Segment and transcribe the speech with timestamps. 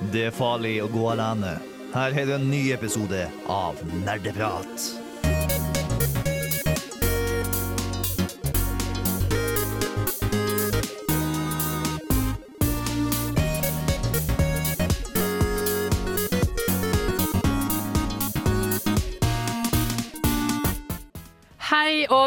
[0.00, 1.54] Det er farlig å gå alene.
[1.94, 5.05] Her er det en ny episode av Nerdeprat.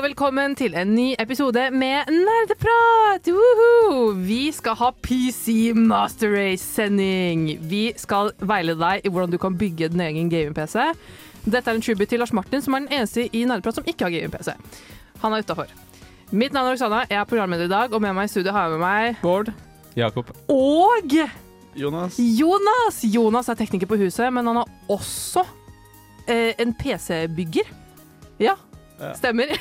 [0.09, 3.27] Velkommen til en ny episode med Nerdeprat!
[3.29, 4.15] Woohoo!
[4.17, 7.43] Vi skal ha PC Master Race-sending.
[7.69, 10.87] Vi skal veilede deg i hvordan du kan bygge din egen gaming-PC.
[11.45, 14.07] Dette er en tribute til Lars Martin, som er den eneste i Nerdeprat som ikke
[14.07, 14.55] har gaming-PC.
[15.21, 15.69] Han er utafor.
[16.31, 18.65] Mitt navn er Roxana, jeg er programleder i dag, og med meg i studio har
[18.65, 19.51] jeg med meg Bård.
[19.99, 20.31] Jakob.
[20.49, 21.13] Og
[21.77, 22.17] Jonas.
[22.17, 23.03] Jonas!
[23.03, 25.45] Jonas er tekniker på huset, men han er også
[26.25, 27.69] eh, en PC-bygger.
[28.39, 28.57] Ja,
[28.99, 29.13] Ja.
[29.15, 29.51] stemmer.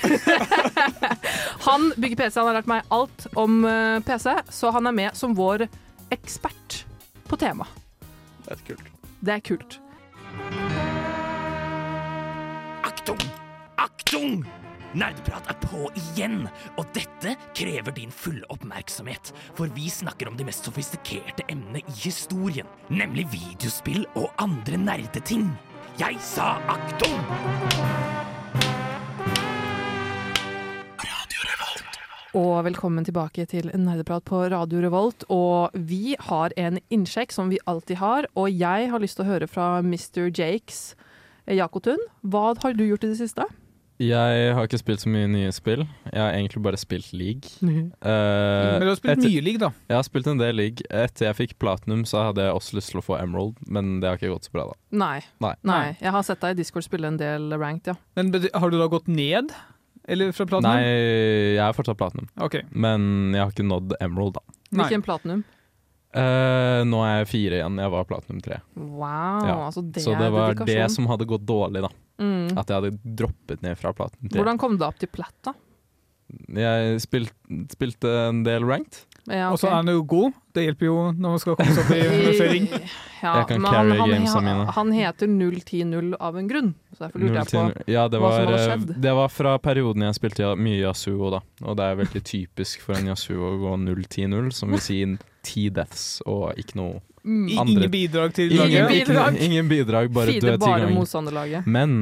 [1.69, 5.19] han bygger PC, han har lært meg alt om eh, PC, så han er med
[5.19, 5.69] som vår
[6.15, 6.83] ekspert
[7.29, 7.69] på tema.
[8.45, 8.95] Det er kult.
[9.21, 9.81] Det er kult.
[12.89, 13.21] Aktung!
[13.77, 14.47] Aktung!
[14.97, 16.47] Nerdeprat er på igjen,
[16.81, 19.35] og dette krever din fulle oppmerksomhet.
[19.59, 25.51] For vi snakker om de mest sofistikerte emnene i historien, nemlig videospill og andre nerdeting.
[26.01, 28.38] Jeg sa aktung!
[32.37, 35.25] Og velkommen tilbake til Nerdeprat på Radio Revolt.
[35.33, 39.31] Og vi har en innsjekk som vi alltid har, og jeg har lyst til å
[39.31, 40.29] høre fra Mr.
[40.37, 40.83] Jakes
[41.49, 42.03] eh, Jakotun.
[42.29, 43.47] Hva har du gjort i det siste?
[43.99, 45.81] Jeg har ikke spilt så mye nye spill.
[46.13, 47.49] Jeg har egentlig bare spilt league.
[47.65, 49.73] Men Eh, du har spilt etter- mye league, da.
[49.89, 50.85] Jeg har spilt en del league.
[50.93, 54.07] Etter jeg fikk platinum, så hadde jeg også lyst til å få emerald, men det
[54.13, 54.77] har ikke gått så bra, da.
[55.01, 55.17] Nei.
[55.43, 55.55] Nei.
[55.67, 55.97] Nei.
[55.99, 57.97] Jeg har sett deg i Discord spille en del ranked, ja.
[58.21, 59.51] Men har du da gått ned?
[60.09, 60.73] Eller fra platinum?
[60.73, 60.89] Nei,
[61.59, 62.63] jeg er fortsatt platinum, Okay.
[62.73, 64.41] men jeg har ikke nådd emerald, da.
[64.73, 65.45] Hvilken platinum?
[66.17, 67.77] Uh, nå er jeg fire igjen.
[67.83, 68.63] Jeg var platinum tre.
[68.75, 69.57] Wow, Ja.
[69.69, 70.67] altså det Så det var dedikasjon.
[70.73, 71.91] det som hadde gått dårlig, da.
[72.25, 72.57] mm.
[72.57, 74.41] At jeg hadde droppet ned fra platinum tre.
[74.41, 75.53] Hvordan kom du opp til platt, da?
[76.57, 77.33] Jeg spilte,
[77.73, 79.05] spilte en del ranked.
[79.31, 80.33] Ja, Og så er han jo god.
[80.57, 82.69] Det hjelper jo når man skal komme seg opp i rangering.
[83.19, 84.65] Ja, Jeg kan men carry han, han, gamesa mine.
[84.77, 88.39] han heter 010-0 av en grunn, så derfor lurte jeg på Ja, var, hva som
[88.39, 88.93] var, hadde eh, skjedd.
[89.09, 91.41] det var fra perioden jeg spilte mye Yasuo, da.
[91.65, 95.01] Og det er veldig typisk for en Yasuo å gå 0-10-0, som vil si
[95.49, 98.73] 10 deaths og ikke noe mm, Andre- Ingen bidrag til laget.
[98.79, 99.39] Ingen bidrag.
[99.49, 101.63] Ingen, bidrag, bare Feeder død ti ganger.
[101.67, 101.99] Men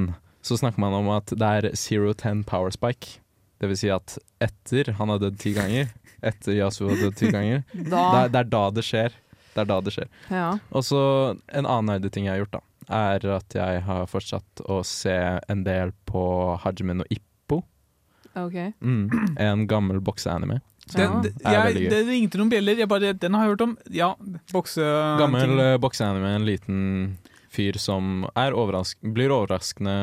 [0.46, 3.18] så snakker man om at det er 0-10 power spike.
[3.60, 5.88] Det vil si at etter han har dødd ti ganger,
[6.22, 9.12] etter Yasuo har dødd ti ganger, det Da, er, det er da det skjer.
[9.56, 10.08] Det er da det skjer.
[10.30, 10.48] ja.
[10.70, 11.00] Og så
[11.48, 12.62] en annen nerdeting jeg har gjort, da,
[12.96, 15.14] er at jeg har fortsatt å se
[15.48, 16.22] en del på
[16.64, 17.62] Hajimen og Ippo.
[18.36, 18.72] Okay.
[18.84, 19.36] Mm.
[19.40, 20.60] En gammel bokseanime.
[20.92, 21.20] Den, Ja.
[21.24, 22.76] det, jeg, det ringte noen bjeller.
[22.78, 23.72] Jeg bare, den har jeg hørt om.
[23.90, 24.10] Ja,
[24.52, 24.84] bokse...
[25.18, 27.16] Gammel uh, bokseanime, en liten
[27.50, 29.96] fyr som er overrask blir overraskende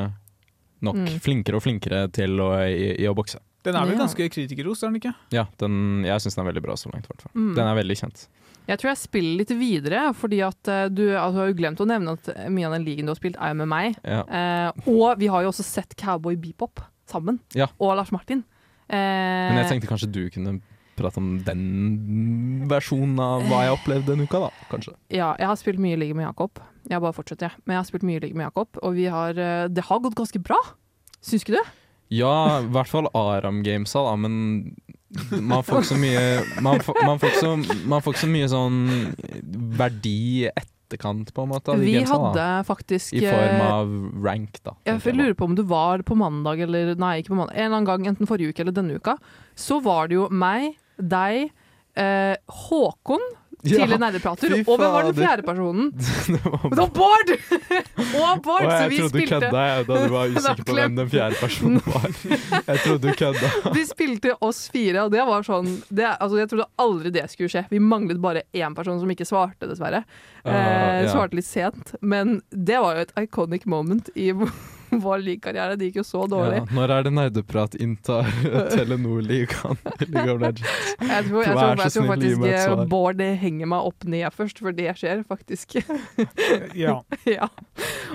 [0.84, 1.20] nok Mm.
[1.24, 3.38] flinkere og flinkere til å, i, i å bokse.
[3.64, 4.02] Den er vel Ja.
[4.04, 5.14] ganske kritikerros, er den ikke?
[5.32, 7.08] Ja, den, jeg syns den er veldig bra så langt.
[7.34, 7.54] Mm.
[7.56, 8.28] Den er veldig kjent.
[8.68, 11.82] Jeg tror jeg spiller litt videre, fordi at eh, du, altså, du har jo glemt
[11.84, 13.98] å nevne at mye av den ligaen du har spilt, er jo med meg.
[14.04, 14.22] Ja.
[14.24, 16.80] Eh, og vi har jo også sett Cowboy Bebop
[17.12, 17.40] sammen.
[17.56, 17.68] Ja.
[17.80, 18.44] Og Lars Martin.
[18.88, 20.62] Eh, Men jeg tenkte kanskje du kunne
[20.96, 24.50] prate om den versjonen av hva jeg opplevde denne uka, da.
[24.72, 24.94] Kanskje.
[25.12, 26.60] Ja, jeg har spilt mye ligge med Jakob.
[26.90, 27.64] Jeg bare fortsetter, jeg.
[27.66, 30.16] Men jeg har spilt mye ligge med Jakob, og vi har, eh, det har gått
[30.20, 30.60] ganske bra.
[31.24, 31.72] Syns ikke du?
[32.12, 34.76] Ja, i hvert fall Aram-gamesa, da, men
[35.40, 37.50] man får mye man får, man, får så,
[37.88, 38.78] man får ikke så mye sånn
[39.78, 42.18] verdi i etterkant, på en måte, av de Vi gamesa.
[42.18, 43.94] hadde faktisk I form eh, av
[44.26, 44.76] rank, da.
[44.86, 47.56] Jeg lurer på om du var på mandag eller Nei, ikke på mandag.
[47.56, 49.18] En eller annen gang, enten forrige uke eller denne uka.
[49.56, 51.50] Så var det jo meg, deg,
[51.98, 52.36] eh,
[52.68, 53.24] Håkon,
[53.64, 55.92] Ja, tidligere nerdeprater, og hvem var den fjerde personen?
[56.34, 57.34] det var Det var Bård!
[58.20, 60.78] og Bård, Å, så jeg trodde du spilte kødda, jeg, da du var usikker på
[60.80, 62.08] hvem den fjerde personen var.
[62.68, 63.52] Jeg trodde du kødda.
[63.78, 67.54] Vi spilte oss fire, og det var sånn det, altså, Jeg trodde aldri det skulle
[67.56, 67.64] skje.
[67.72, 70.04] Vi manglet bare én person som ikke svarte, dessverre.
[70.44, 70.52] Uh,
[70.94, 71.10] Eh.
[71.12, 71.96] Svarte litt sent.
[72.02, 74.32] Men det var jo et iconic moment i
[75.08, 75.78] vår league-karriere.
[75.80, 76.62] Det gikk jo så dårlig.
[76.62, 78.30] Ja, når er det nerdeprat inntar
[78.74, 79.80] Telenor-ligaen?
[80.04, 82.84] Jeg tror, jeg tror, jeg tror faktisk eh.
[82.90, 85.76] Bård henger meg opp ned først, for det skjer faktisk.
[86.78, 86.96] Ja.
[87.28, 87.50] ja.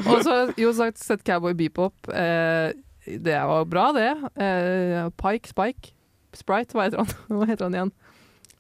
[0.05, 2.11] Og så jo sagt sett Cowboy Beepop.
[2.11, 2.73] Eh,
[3.09, 4.11] det var bra, det.
[4.43, 5.95] Eh, Pike, Spike,
[6.37, 7.13] Sprite, hva heter han?
[7.31, 7.93] Hva heter han igjen?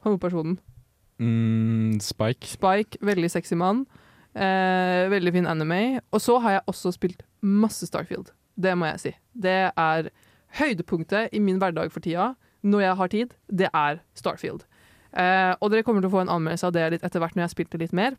[0.07, 0.59] Hovedpersonen.
[1.19, 2.47] Mm, Spike.
[2.47, 3.87] Spike, veldig sexy mann.
[4.35, 6.01] Eh, veldig fin anime.
[6.13, 8.33] Og så har jeg også spilt masse Starfield.
[8.59, 9.13] Det må jeg si.
[9.39, 10.11] Det er
[10.59, 12.33] høydepunktet i min hverdag for tida,
[12.67, 14.65] når jeg har tid, det er Starfield.
[15.13, 17.45] Eh, og dere kommer til å få en anmeldelse av det litt etter hvert når
[17.45, 18.17] jeg har spilt det litt mer.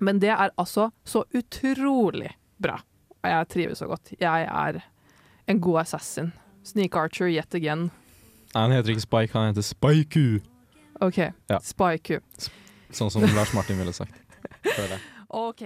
[0.00, 2.78] Men det er altså så utrolig bra.
[3.20, 4.14] Og jeg trives så godt.
[4.20, 4.80] Jeg er
[5.50, 6.32] en god assassin.
[6.64, 7.90] Sneak Archer yet again.
[8.54, 10.40] Nei, han heter ikke Spike, han heter Spiku.
[11.00, 11.20] OK.
[11.48, 11.60] Ja.
[11.64, 12.18] Spiku.
[12.90, 14.16] Sånn som Lars Martin ville sagt.
[14.66, 14.98] Føler.
[15.46, 15.62] OK.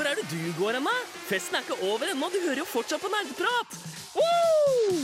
[0.00, 0.92] Hvor er det du går hen, da?
[1.28, 3.74] Festen er ikke over ennå, du hører jo fortsatt på nerdeprat!
[4.16, 5.02] Woo!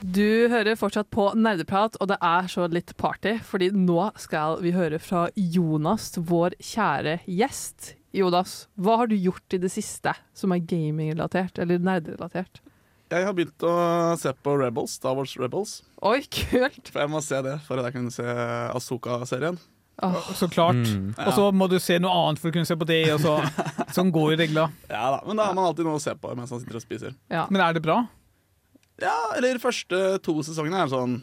[0.00, 4.72] Du hører fortsatt på Nerdeprat, og det er så litt party, fordi nå skal vi
[4.74, 7.92] høre fra Jonas, vår kjære gjest.
[8.16, 12.64] Jonas, hva har du gjort i det siste som er gaming-relatert, eller nerderelatert?
[13.12, 13.74] Jeg har begynt å
[14.18, 15.82] se på Rebels, Star Wars Rebels.
[16.02, 16.88] Oi, kult!
[16.90, 18.40] For jeg må se det for at jeg kan se
[18.72, 19.60] Asoka-serien.
[20.02, 20.76] Åh, Så klart.
[20.80, 21.10] Mm.
[21.26, 23.00] Og så må du se noe annet for å kunne se på det.
[23.14, 23.34] Og så.
[23.96, 24.68] Sånn går jo regla.
[24.88, 26.84] Ja da, Men da har man alltid noe å se på mens man sitter og
[26.86, 27.16] spiser.
[27.28, 27.46] ja.
[27.50, 27.98] Men er det bra?
[29.00, 31.22] Ja, eller første to sesongene er sånn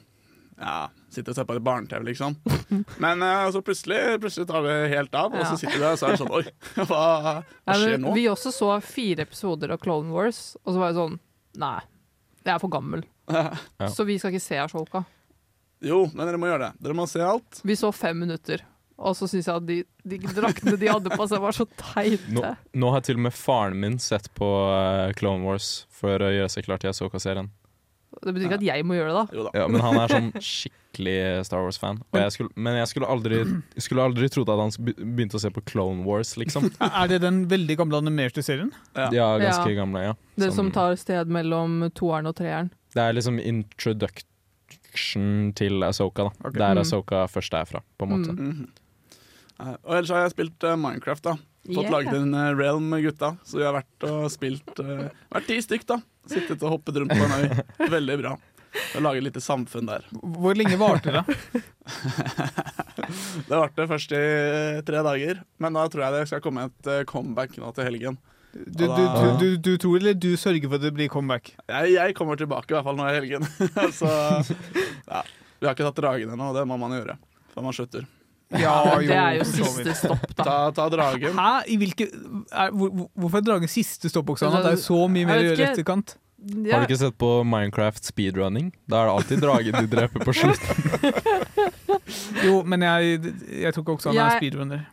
[0.58, 2.34] Ja, sitter og ser på litt barne-TV, liksom.
[3.04, 5.50] Men uh, så plutselig, plutselig tar det helt av, og Ja.
[5.52, 6.44] så sitter du der og så er det sånn Oi,
[6.90, 7.04] hva,
[7.44, 8.16] hva skjer men nå?
[8.18, 11.20] Vi også så fire episoder av Clone Wars, og så var det sånn
[11.62, 11.78] Nei,
[12.46, 13.06] jeg er for gammel.
[13.30, 13.52] Ja.
[13.94, 15.02] Så vi skal ikke se Ashoka.
[15.86, 16.72] Jo, men dere må gjøre det.
[16.82, 17.62] Dere må se alt.
[17.68, 18.64] Vi så fem minutter,
[18.98, 19.78] og så syns jeg at de,
[20.10, 22.32] de draktene de hadde på seg, var så teite.
[22.34, 26.32] Nå, nå har til og med faren min sett på uh, Clone Wars for å
[26.34, 27.52] gjøre seg klar til Asoka-serien.
[28.24, 29.38] Det betyr ikke at jeg må gjøre det, da.
[29.38, 29.52] Jo da.
[29.60, 32.00] Ja, men han er sånn skikkelig Star Wars-fan.
[32.56, 33.42] Men jeg skulle aldri,
[33.84, 36.72] skulle aldri trodd at han begynte å se på Clone Wars, liksom.
[36.88, 38.72] Er det den veldig gamle animerte serien?
[38.98, 39.12] Ja.
[39.12, 39.78] Er ganske Ja.
[39.84, 40.16] gamle, ja.
[40.40, 42.72] Det som Som- tar sted mellom toeren og treeren.
[42.96, 43.38] Det er liksom
[44.98, 46.30] introduction til Asoka, da.
[46.48, 46.54] Ok.
[46.58, 46.82] Der Mm.
[46.82, 48.32] Asoka først er fra, på en måte.
[48.32, 48.48] Mm.
[48.48, 48.68] Mm
[49.84, 51.34] Og ellers har jeg spilt uh, Minecraft, da.
[51.68, 51.92] Fått Yeah.
[51.92, 53.38] laget en uh, realm med gutta.
[53.44, 55.98] Så vi har vært og spilt uh, Vært ti stykk, da.
[56.28, 57.50] Sittet og hoppet rundt på en øy.
[57.98, 58.38] Veldig bra.
[58.96, 60.02] Og laget et lite samfunn der.
[60.12, 61.24] Hvor lenge varte det?
[63.48, 67.58] Det varte først i tre dager, men da tror jeg det skal komme et comeback
[67.58, 68.18] nå til helgen.
[68.66, 71.52] Du, du, du, du, du tror eller du sørger for at det blir comeback?
[71.70, 73.46] Jeg, jeg kommer tilbake i hvert fall nå i helgen.
[74.00, 74.10] så
[74.42, 75.22] ja.
[75.60, 77.18] Vi har ikke tatt dragen ennå, og det må man gjøre
[77.54, 78.06] før man slutter.
[78.58, 78.74] Ja,
[79.04, 80.44] det er jo siste stopp, da.
[80.48, 81.34] Ta, ta dragen.
[81.38, 81.50] Hæ?
[81.68, 82.08] I hvilke,
[82.52, 84.50] er, hvor, hvor- hvorfor er dragen siste stopp også?
[84.54, 86.16] Det er jo så mye mer mer gjøre i etterkant.
[86.38, 88.70] Ja, Har du ikke sett på Minecraft speedrunning?
[88.88, 90.78] Da er det alltid dragen du dreper på slutten.
[92.46, 93.18] Jo, men jeg,
[93.52, 94.86] jeg ikke også han er Jeg- speedrunner.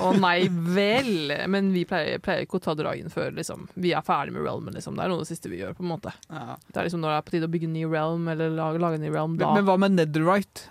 [0.00, 1.32] Å nei vel.
[1.52, 4.72] Men vi pleier, pleier ikke å ta dragen før liksom, vi er ferdig med realmen.
[4.76, 4.96] Liksom.
[4.96, 5.74] Det er noe av det siste vi gjør.
[5.76, 6.56] på en måte Ja.
[6.72, 8.80] Det er liksom Når det er på tide å bygge en ny realm, eller lage,
[8.80, 10.68] lage en ny realm, Men, da men hva med Netherite?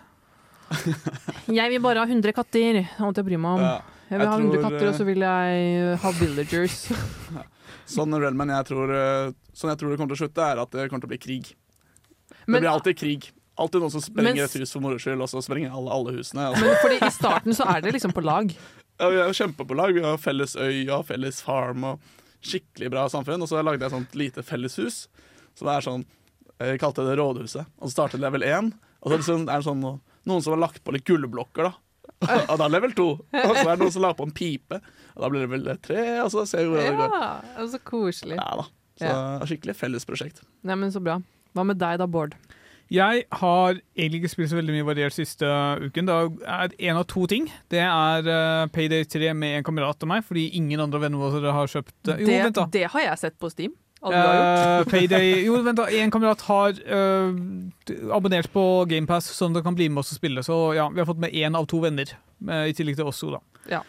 [1.60, 2.74] Jeg vil bare ha 100 katter.
[2.78, 3.64] Det er alt jeg bryr meg om.
[3.66, 3.78] Ja.
[4.10, 6.78] Jeg vil jeg ha 100 tror, katter, og så vil jeg ha villagers.
[7.94, 10.72] Sånn realmen jeg tror eh, Sånn jeg tror det kommer til å slutte, er at
[10.74, 11.50] det kommer til å bli krig.
[12.30, 13.30] Det Men, blir alltid krig.
[13.60, 14.56] Alltid noen som sprenger Mens...
[14.56, 16.50] et hus for moro skyld, og så sprenger alle, alle husene.
[16.52, 16.66] Altså.
[16.66, 18.54] men fordi i starten så er det liksom på lag.
[19.00, 19.92] Ja, vi er jo kjempe på lag.
[19.96, 23.44] Vi har felles øy og felles farm og skikkelig bra samfunn.
[23.44, 25.06] Og så lagde jeg et sånt lite felleshus
[25.60, 26.06] det er sånn
[26.60, 27.68] Jeg kalte det Rådhuset.
[27.80, 28.72] Og så startet level 1.
[29.00, 32.36] Og så er det sånn noen som har lagt på litt gullblokker, da.
[32.52, 33.06] Og da er level 2.
[33.16, 34.82] Og så er det noen som la på en pipe.
[35.16, 37.16] Og da blir det level 3, og så ser vi hvordan det går.
[37.16, 38.40] Ja, er så koselig.
[38.40, 38.68] Ja da.
[39.00, 40.44] Så skikkelig fellesprosjekt.
[40.68, 41.22] Neimen, Så bra.
[41.56, 42.36] Hva med deg da, Bård?
[42.90, 45.46] Jeg har egentlig ikke spilt så veldig mye variert siste
[45.84, 46.08] uken.
[46.10, 47.46] Det er en av to ting.
[47.70, 51.38] Det er eh, Payday 3 med en kamerat av meg, fordi ingen andre venner av
[51.38, 52.18] dere har kjøpt det.
[52.24, 52.66] Jo, det, vent da.
[52.74, 53.78] det har jeg sett på Steam.
[54.00, 55.86] Uh, Payday Jo, vent da.
[56.02, 57.40] En kamerat har eh,
[58.16, 60.46] abonnert på GamePass, sånn at han kan bli med oss og spille.
[60.46, 62.18] Så ja, vi har fått med én av to venner,
[62.66, 63.44] i tillegg til oss to, da.
[63.70, 63.86] Ja.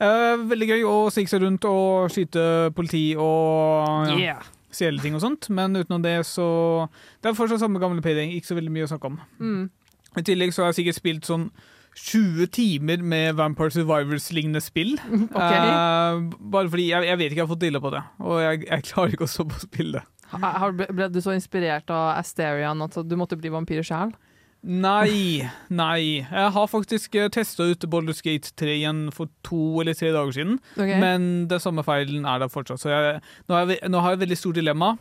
[0.00, 4.48] Veldig gøy å snike seg rundt og skyte politi og ja, Yeah.
[4.74, 6.88] Stjele ting og sånt, men utenom det så
[7.22, 8.28] Det er fortsatt samme gamle PD.
[8.36, 9.20] ikke så veldig mye å snakke om.
[9.40, 9.68] Mm.
[10.18, 11.50] I tillegg så har jeg sikkert spilt sånn
[12.00, 14.96] 20 timer med Vampire Survivors-lignende spill.
[15.30, 15.58] Okay.
[15.58, 18.64] Eh, bare fordi jeg, jeg vet ikke jeg har fått dilla på det, og jeg,
[18.66, 20.06] jeg klarer ikke å stå på å spille det.
[20.94, 24.12] Ble du så inspirert av Asterion at du måtte bli vampyr sjøl?
[24.62, 25.40] Nei,
[25.72, 26.20] nei.
[26.26, 30.58] Jeg har faktisk testa ut Baldur's Gate 3 igjen for to eller tre dager siden,
[31.00, 32.80] men den samme feilen er der fortsatt.
[32.82, 34.96] Så jeg, nå, har jeg, nå har jeg et veldig stort dilemma.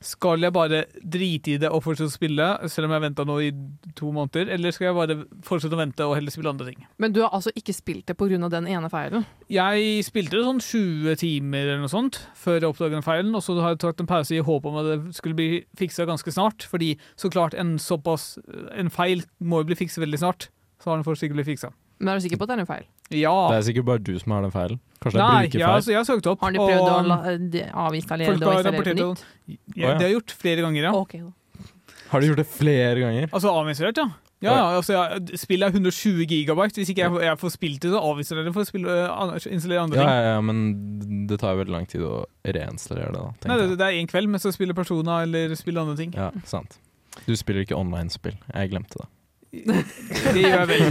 [0.00, 3.24] Skal jeg bare drite i det og fortsette å spille, selv om jeg har venta
[3.28, 3.50] nå i
[3.98, 6.86] to måneder, eller skal jeg bare fortsette å vente og heller spille andre ting?
[6.96, 8.48] Men du har altså ikke spilt det pga.
[8.48, 9.26] den ene feilen?
[9.52, 13.44] Jeg spilte det sånn 20 timer eller noe sånt før jeg oppdaget den feilen, og
[13.44, 16.32] så har jeg tatt en pause i håp om at det skulle bli fiksa ganske
[16.32, 18.38] snart, fordi så klart en såpass
[18.72, 20.48] En feil må jo bli fikset veldig snart,
[20.80, 21.74] så har den for sikkert blitt fiksa.
[22.00, 22.86] Men er du sikker på at det er en feil?
[23.12, 23.34] Ja.
[23.50, 24.80] Det er sikkert bare du som har den feilen.
[25.00, 26.40] Kanskje det er Nei, ja, altså, jeg har søkt opp.
[26.44, 27.18] Har de prøvd å la,
[27.52, 29.68] de, avinstallere folk det og har installere rapportert på om nytt?
[29.76, 30.92] ja, Det har jeg gjort flere ganger, ja.
[30.96, 31.68] Ok, da.
[32.10, 33.30] Har du gjort det flere ganger?
[33.30, 34.08] Altså avinstallert, ja.
[34.40, 36.80] Ja, ja, altså, ja, Spillet er 120 gigabyte.
[36.80, 39.34] Hvis ikke jeg, jeg får spilt det, så avinnstallerer jeg det for å spille, uh,
[39.52, 40.14] installere andre Ja, ting.
[40.16, 43.26] ja, ja, men det tar jo veldig lang tid å reinstallere det, da.
[43.28, 46.14] Nei, tenker det, det er én kveld, men så spiller Persona eller spiller andre ting.
[46.16, 46.78] Ja, sant.
[47.26, 48.38] Du spiller ikke online-spill.
[48.54, 49.08] Jeg glemte det.
[49.50, 50.84] Det gjør jeg vel.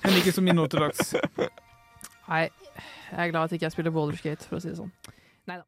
[0.00, 1.12] Men ikke så mye nå til dags.
[2.32, 2.46] Nei,
[3.12, 4.92] jeg er glad at ikke jeg spiller Baldur's Gate, for å si det sånn.
[5.50, 5.66] Nei da.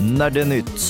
[0.00, 0.86] Nerdenytt.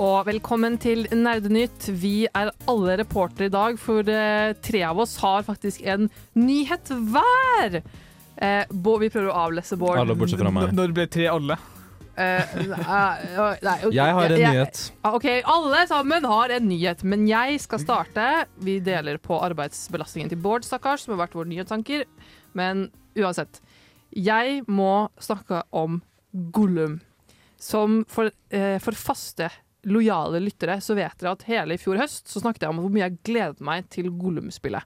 [0.00, 1.90] Og velkommen til Nerdenytt.
[2.00, 6.88] Vi er alle reportere i dag, for eh, tre av oss har faktisk en nyhet
[7.12, 7.80] hver.
[8.36, 10.00] Eh, Bård, vi prøver å avlese Bård.
[10.00, 10.72] Alle bortsett fra meg.
[10.76, 11.60] Når det ble tre alle.
[12.16, 14.78] Eh, nei, Jeg har en nyhet.
[15.04, 18.28] OK, alle sammen har en nyhet, men jeg skal starte.
[18.64, 22.06] Vi deler på arbeidsbelastningen til Bård, stakkars, som har vært vår nyhetsanker.
[22.56, 22.86] Men
[23.18, 23.60] uansett.
[24.16, 26.00] Jeg må snakke om
[26.52, 27.00] Gollum.
[27.60, 29.50] Som for, eh, for faste,
[29.86, 32.90] lojale lyttere så vet dere at hele i fjor høst så snakket jeg om hvor
[32.90, 34.82] mye jeg gledet meg til Gollum-spillet.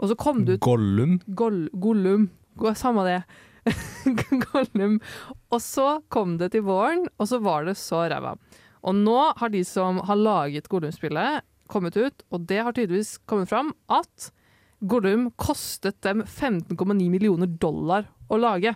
[0.00, 1.18] Og så kom det ut Gollum.
[1.36, 2.30] Goll, Gollum.
[2.78, 3.18] Samme det.
[5.52, 8.34] Og så kom det til våren, og så var det så ræva.
[8.80, 13.50] Og nå har de som har laget Gollum-spillet, kommet ut, og det har tydeligvis kommet
[13.50, 14.30] fram at
[14.80, 18.72] Gollum kostet dem 15,9 millioner dollar å lage.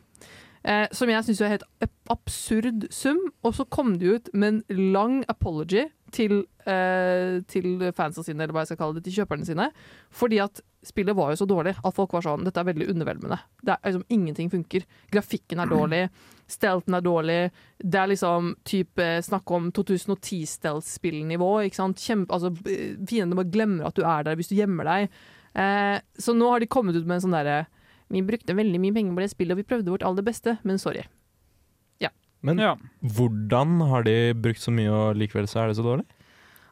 [0.64, 1.66] Eh, som jeg syns er helt
[2.12, 3.21] absurd sum.
[3.44, 8.54] Og så kom de ut med en lang apology til, eh, til fansa sine, eller
[8.54, 9.71] hva jeg skal kalle det, til kjøperne sine.
[10.11, 13.38] Fordi at spillet var jo så dårlig at folk var sånn Dette er veldig undervelmende.
[13.64, 14.85] Det er liksom Ingenting funker.
[15.11, 16.02] Grafikken er dårlig.
[16.49, 17.50] Stelten er dårlig.
[17.78, 21.64] Det er liksom type snakk om 2010-stelt-spillnivå.
[21.64, 22.52] ikke altså,
[23.06, 25.09] Fiendene bare glemmer at du er der hvis du gjemmer deg.
[25.54, 27.66] Eh, så nå har de kommet ut med en sånn derre
[28.11, 30.78] Vi brukte veldig mye penger på det spillet, og vi prøvde vårt aller beste, men
[30.78, 31.04] sorry.
[32.44, 32.75] Men Ja.
[33.00, 36.04] hvordan har de brukt så mye, og likevel så er det så dårlig?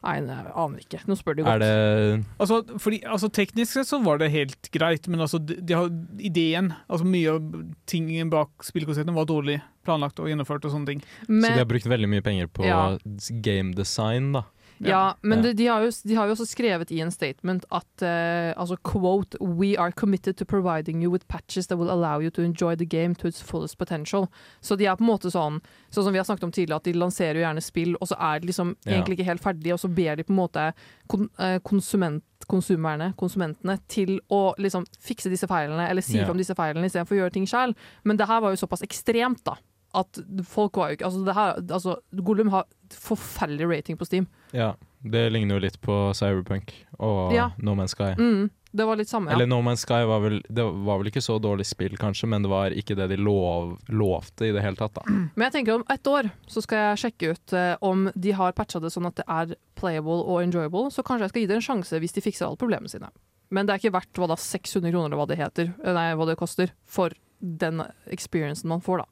[0.03, 0.99] Nei, jeg aner ikke.
[1.07, 1.59] Nå spør du Er godt.
[1.61, 5.73] det Altså, fordi, altså Teknisk sett så var det helt greit, men altså, de, de
[5.73, 5.87] har,
[6.19, 10.63] ideen altså Mye av tingen bak spillkonseptet var dårlig planlagt og gjennomført.
[10.65, 11.01] og sånne ting.
[11.25, 12.97] Så de har brukt veldig mye penger på Ja.
[13.41, 14.43] game design, da.
[14.89, 18.01] Ja, men det, de, har jo, de har jo også skrevet i en statement at
[18.01, 22.29] uh, altså, quote, We are committed to providing you with patches that will allow you
[22.31, 24.27] to enjoy the game to its fullest potential.
[24.61, 25.61] Så de er på en måte sånn
[25.93, 28.15] Sånn som vi har snakket om tidligere, at de lanserer jo gjerne spill, og så
[28.19, 28.93] er de liksom Ja.
[28.97, 30.73] egentlig ikke helt ferdige, og så ber de på en måte
[31.07, 36.25] kon, eh, konsument, konsumentene, til å liksom fikse disse feilene, eller si Ja.
[36.25, 37.75] fra om disse feilene istedenfor å gjøre ting sjøl.
[38.03, 39.55] Men det her var jo såpass ekstremt, da.
[39.93, 40.17] At
[40.49, 44.27] folk var jo ikke Altså, det her, altså Gollum har forferdelig rating på Steam.
[44.51, 44.73] Ja,
[45.03, 47.49] Det ligner jo litt på Cyberpunk og Ja.
[47.57, 48.13] No Man's Sky.
[48.15, 49.35] Mm, det var litt samme, ja.
[49.35, 52.41] Eller No Man's Sky var vel, det var vel ikke så dårlig spill, kanskje, men
[52.45, 54.93] det var ikke det de lov, lovte i det hele tatt.
[54.95, 55.03] da.
[55.35, 58.55] Men jeg tenker om ett år så skal jeg sjekke ut eh, om de har
[58.55, 60.87] patcha det sånn at det er playable og enjoyable.
[60.89, 63.11] Så kanskje jeg skal gi det en sjanse hvis de fikser alle problemene sine.
[63.51, 66.07] Men det er ikke verdt hva da, 600 kroner eller hva det heter, eh, nei,
[66.15, 67.11] hva det koster, for
[67.43, 69.05] den experiencen man får, da.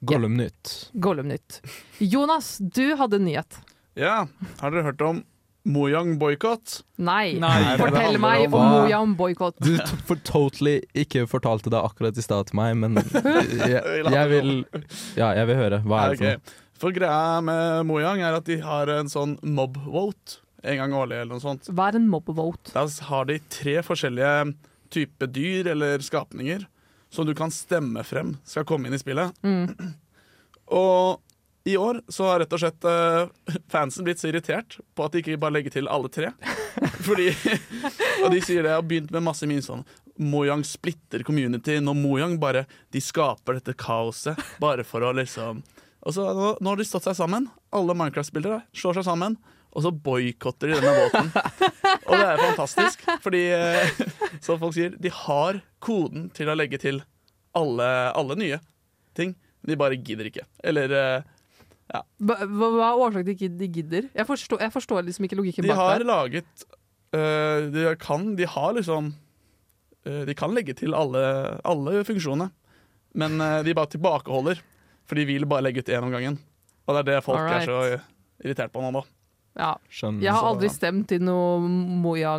[0.00, 0.90] Gollum nytt.
[0.96, 1.60] Gollum-nytt.
[1.98, 3.58] Jonas, du hadde en nyhet.
[4.00, 4.26] Ja,
[4.62, 5.20] har dere hørt om
[5.68, 6.78] Mojang boikott?
[6.96, 7.34] Nei.
[7.42, 9.58] Nei, Fortell meg om om Mojang boikott.
[9.60, 9.74] Du
[10.08, 12.96] for totally ikke fortalte det akkurat i stad til meg, men
[13.68, 14.52] jeg, jeg vil
[15.20, 15.82] Ja, jeg vil høre.
[15.84, 16.56] Hva er det for noe?
[16.80, 21.20] For greia med Mojang er at de har en sånn mob vote en gang årlig
[21.20, 21.68] eller noe sånt.
[21.72, 22.72] Hva er en mob-vote?
[22.74, 24.52] Da har de tre forskjellige
[24.92, 26.66] typer dyr eller skapninger
[27.10, 29.34] som du kan stemme frem skal komme inn i spillet.
[29.42, 29.94] Mm.
[30.80, 31.20] Og
[31.64, 33.28] i år så har rett og slett uh,
[33.72, 36.32] fansen blitt så irritert på at de ikke bare legger til alle tre.
[37.06, 37.28] Fordi
[38.22, 39.84] Og de sier det og begynt med masse mye sånn
[40.20, 41.78] Mojang splitter community.
[41.80, 45.62] Når Mojang bare De skaper dette kaoset bare for å liksom
[46.04, 47.48] Og så nå, nå har de stått seg sammen.
[47.76, 49.38] Alle Minecraft-spillere slår seg sammen.
[49.70, 51.28] Og så boikotter de denne båten.
[52.08, 53.92] Og det er fantastisk, fordi eh,
[54.42, 57.02] som folk sier, de har koden til å legge til
[57.56, 57.86] alle,
[58.18, 58.58] alle nye
[59.14, 59.36] ting.
[59.66, 60.46] De bare gidder ikke.
[60.66, 60.90] Eller
[61.90, 62.02] ja.
[62.22, 64.06] Hva, er årsaken til ikke de gidder?
[64.14, 66.06] Jeg forstår, jeg forstår liksom ikke logikken De bak har der.
[66.06, 66.64] laget
[67.16, 69.12] øh, de, kan, de har liksom
[70.06, 71.22] øh, De kan legge til alle,
[71.66, 72.50] alle funksjonene,
[73.14, 74.62] men øh, de bare tilbakeholder.
[75.10, 76.38] For de vil bare legge ut én om gangen.
[76.86, 77.66] Og det er det folk Alright.
[77.66, 78.92] er så irritert på nå.
[78.94, 79.02] nå.
[79.60, 79.74] Ja.
[79.92, 80.24] Skjønner.
[80.24, 81.60] Jeg har Så- aldri stemt i noe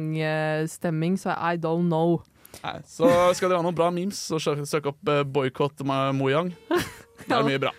[0.01, 2.21] Mojang-stemming, så I don't know.
[2.63, 5.79] Nei, så skal dere ha noen bra memes, så søk, opp uh, boikott
[6.17, 6.51] Mojang.
[7.27, 7.71] Det er mye bra.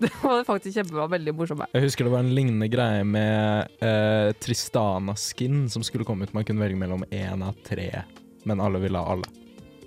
[0.00, 1.06] Det var faktisk kjempebra.
[1.08, 1.62] Veldig morsomt.
[1.72, 6.34] Jeg husker det var en lignende greie med uh, Tristana-skin som skulle komme ut.
[6.36, 8.02] Man kunne velge mellom én av tre,
[8.44, 9.28] men alle ville ha alle.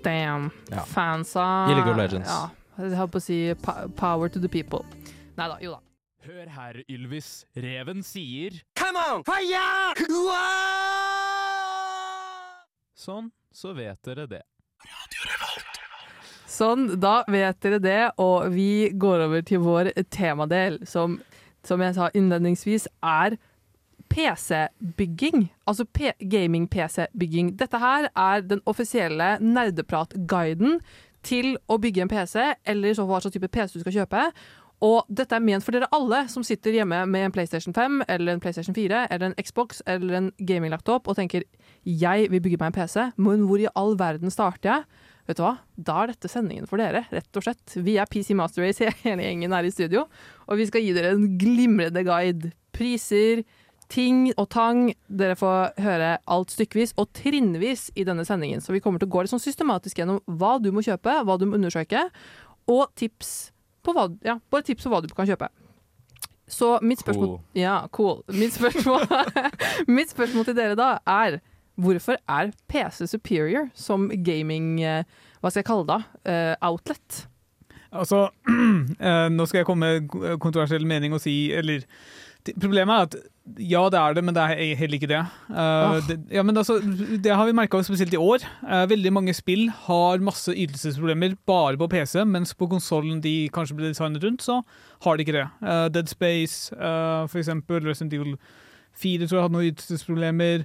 [0.02, 0.48] Damn.
[0.70, 0.82] Ja.
[0.88, 2.30] Fansa av Illegal Legends.
[2.32, 2.48] Ja,
[2.80, 3.38] jeg holdt på å si
[4.00, 4.82] power to the people.
[5.38, 5.82] Nei da, jo da.
[6.30, 7.44] Hør her, Ylvis.
[7.58, 9.22] Reven sier Come on!
[9.26, 9.96] Fire!
[12.94, 14.42] Sånn, så vet dere det.
[16.46, 21.18] Sånn, da vet dere det, og vi går over til vår temadel, som,
[21.66, 23.34] som jeg sa innledningsvis, er
[24.14, 25.48] PC-bygging.
[25.66, 25.88] Altså
[26.20, 27.56] gaming-PC-bygging.
[27.58, 30.78] Dette her er den offisielle nerdeprat-guiden
[31.26, 33.98] til å bygge en PC, eller i så fall hva slags type PC du skal
[33.98, 34.28] kjøpe.
[34.80, 38.32] Og dette er ment for dere alle som sitter hjemme med en PlayStation 5 eller
[38.32, 41.44] en PlayStation 4 eller en Xbox eller en gaming-laptop og tenker
[41.84, 44.84] 'jeg vil bygge meg en PC', men hvor i all verden starter jeg?
[45.28, 45.58] Vet du hva?
[45.76, 47.76] Da er dette sendingen for dere, rett og slett.
[47.76, 50.06] Vi er PC Master Race hele gjengen her i studio,
[50.48, 52.52] og vi skal gi dere en glimrende guide.
[52.72, 53.44] Priser,
[53.90, 54.94] ting og tang.
[55.08, 58.60] Dere får høre alt stykkevis og trinnvis i denne sendingen.
[58.60, 61.38] Så vi kommer til å gå litt sånn systematisk gjennom hva du må kjøpe, hva
[61.38, 62.08] du må undersøke,
[62.70, 63.52] og tips
[63.84, 65.48] på hva, ja, bare tips på hva du kan kjøpe.
[66.50, 67.40] Så mitt spørsmål Cool.
[67.54, 68.22] Ja, cool.
[68.34, 69.06] Mitt spørsmål,
[69.98, 71.38] mitt spørsmål til dere da er
[71.80, 75.04] Hvorfor er PC superior som gaming eh,
[75.40, 76.00] Hva skal jeg kalle det?
[76.28, 77.20] Eh, outlet?
[77.92, 78.28] Altså,
[79.08, 81.86] eh, nå skal jeg komme med kontroversiell mening og si Eller
[82.60, 83.16] Problemet er at
[83.58, 85.20] ja, det er det, men det er heller ikke det.
[85.48, 85.96] Uh, oh.
[86.06, 86.76] det, ja, men altså,
[87.24, 88.44] det har vi merka spesielt i år.
[88.62, 93.76] Uh, veldig mange spill har masse ytelsesproblemer bare på PC, mens på konsollen de kanskje
[93.78, 94.60] ble designet rundt, så
[95.04, 95.48] har de ikke det.
[95.64, 98.36] Uh, Dead Space, for eksempel, Resident Evil
[99.00, 100.64] 4 tror jeg hadde noen ytelsesproblemer.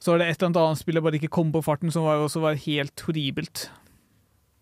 [0.00, 2.06] Så er det et eller annet annet spill jeg bare ikke kom på farten, som
[2.06, 3.66] var, også var helt horribelt.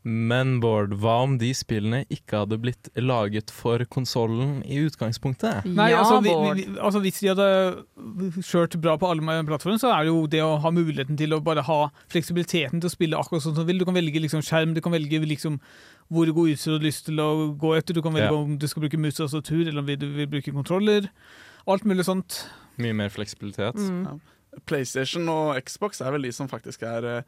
[0.07, 5.67] Men Bård, hva om de spillene ikke hadde blitt laget for konsollen i utgangspunktet?
[5.67, 9.91] Nei, ja, altså, vi, vi, altså Hvis de hadde kjørt bra på alle plattformer, så
[9.93, 11.81] er det jo det å ha muligheten til å bare ha
[12.15, 13.83] fleksibiliteten til å spille akkurat sånn som du vil.
[13.83, 15.59] Du kan velge liksom skjerm, du kan velge liksom
[16.09, 17.29] hvor god utstyr du har lyst til å
[17.59, 17.99] gå etter.
[17.99, 18.39] Du kan velge Ja.
[18.39, 21.11] om du skal bruke mus og Tur, eller om du vil bruke kontroller.
[21.67, 22.47] Alt mulig sånt.
[22.79, 23.77] Mye mer fleksibilitet.
[23.77, 24.21] Mm.
[24.65, 27.23] PlayStation og Xbox er vel de som faktisk er eh,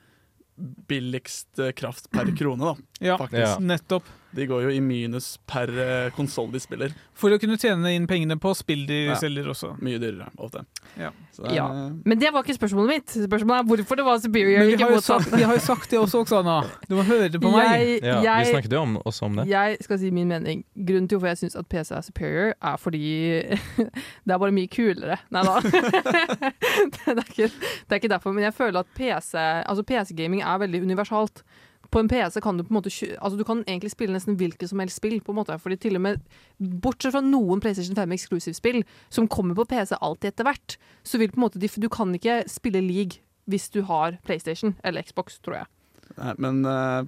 [0.61, 2.77] billigst eh, kraft per krone, da.
[3.01, 3.40] Ja, Faktisk.
[3.46, 3.59] Ja.
[3.59, 4.05] nettopp.
[4.37, 6.93] De går jo i minus per uh, konsoll de spiller.
[7.19, 9.16] For å kunne tjene inn pengene på spill de Ja.
[9.19, 9.73] selger også.
[9.83, 10.62] Mye dyrere ofte.
[10.97, 11.11] Ja.
[11.35, 11.66] Så det er, Ja.
[12.05, 13.09] Men det var ikke spørsmålet mitt.
[13.27, 14.59] Spørsmålet er hvorfor det var superior.
[14.61, 16.59] Men vi ikke har, jo sagt, vi har jo sagt det også, Oksana.
[16.88, 18.01] Du må høre på meg.
[18.01, 19.49] Jeg, Ja, vi snakket jo om, også om det.
[19.51, 20.64] jeg skal si min mening.
[20.77, 23.03] Grunnen til hvorfor jeg syns at PC er superior, er fordi
[24.25, 25.19] det er bare mye kulere.
[25.31, 25.59] Nei da.
[25.64, 28.33] det, er ikke, det er ikke derfor.
[28.33, 31.43] Men jeg føler at PC Altså PC-gaming er veldig universalt.
[31.90, 34.70] På en PC kan du på en måte Altså du kan egentlig spille nesten hvilket
[34.70, 35.20] som helst spill.
[35.20, 36.20] på en måte Fordi til og med
[36.59, 41.31] Bortsett fra noen PlayStation 5 Exclusive-spill som kommer på PC alltid etter hvert, så vil
[41.31, 45.40] på en måte de, Du kan ikke spille league hvis du har PlayStation eller Xbox,
[45.42, 45.66] tror jeg.
[46.18, 47.07] Nei, men eh,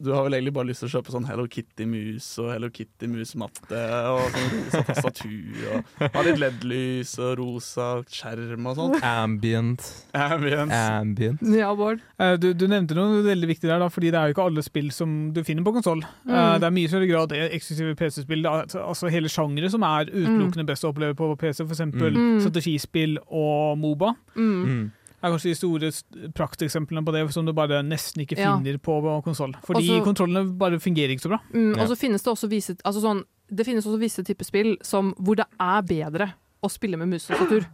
[0.00, 3.80] du har vel egentlig bare lyst til å kjøpe sånn Hello Kitty-mus og Hello Kitty-mus-matte
[4.10, 8.96] og sånn rosa tastatur og ha litt LED-lys og rosa skjerm og sånn.
[9.08, 9.84] Ambient.
[10.16, 10.72] Ambient.
[10.76, 11.44] Ambient.
[11.56, 12.04] Ja, Bård.
[12.20, 14.64] Eh, Du, du nevnte noe veldig viktig der, da, fordi det er jo ikke alle
[14.64, 16.04] spill som du finner på konsoll.
[16.28, 16.60] Mm.
[16.60, 20.84] Det er mye større grad eksklusive PC-spill, altså, altså hele sjangere som er utelukkende best
[20.84, 21.84] å oppleve på PC, f.eks.
[21.90, 22.40] Mm.
[22.44, 24.14] strategispill og Moba.
[24.36, 24.90] Mm.
[25.22, 25.90] Er kanskje de store
[26.32, 28.56] prakteksemplene på det som du bare nesten ikke Ja.
[28.56, 29.52] finner på konsoll.
[29.62, 31.40] Fordi Også- kontrollene bare fungerer ikke så bra.
[31.52, 31.82] Mm, Ja.
[31.82, 35.12] Og så finnes det også visse altså sånn, Det finnes også visse typer spill som,
[35.18, 37.66] hvor det er bedre å spille med mus og tastatur.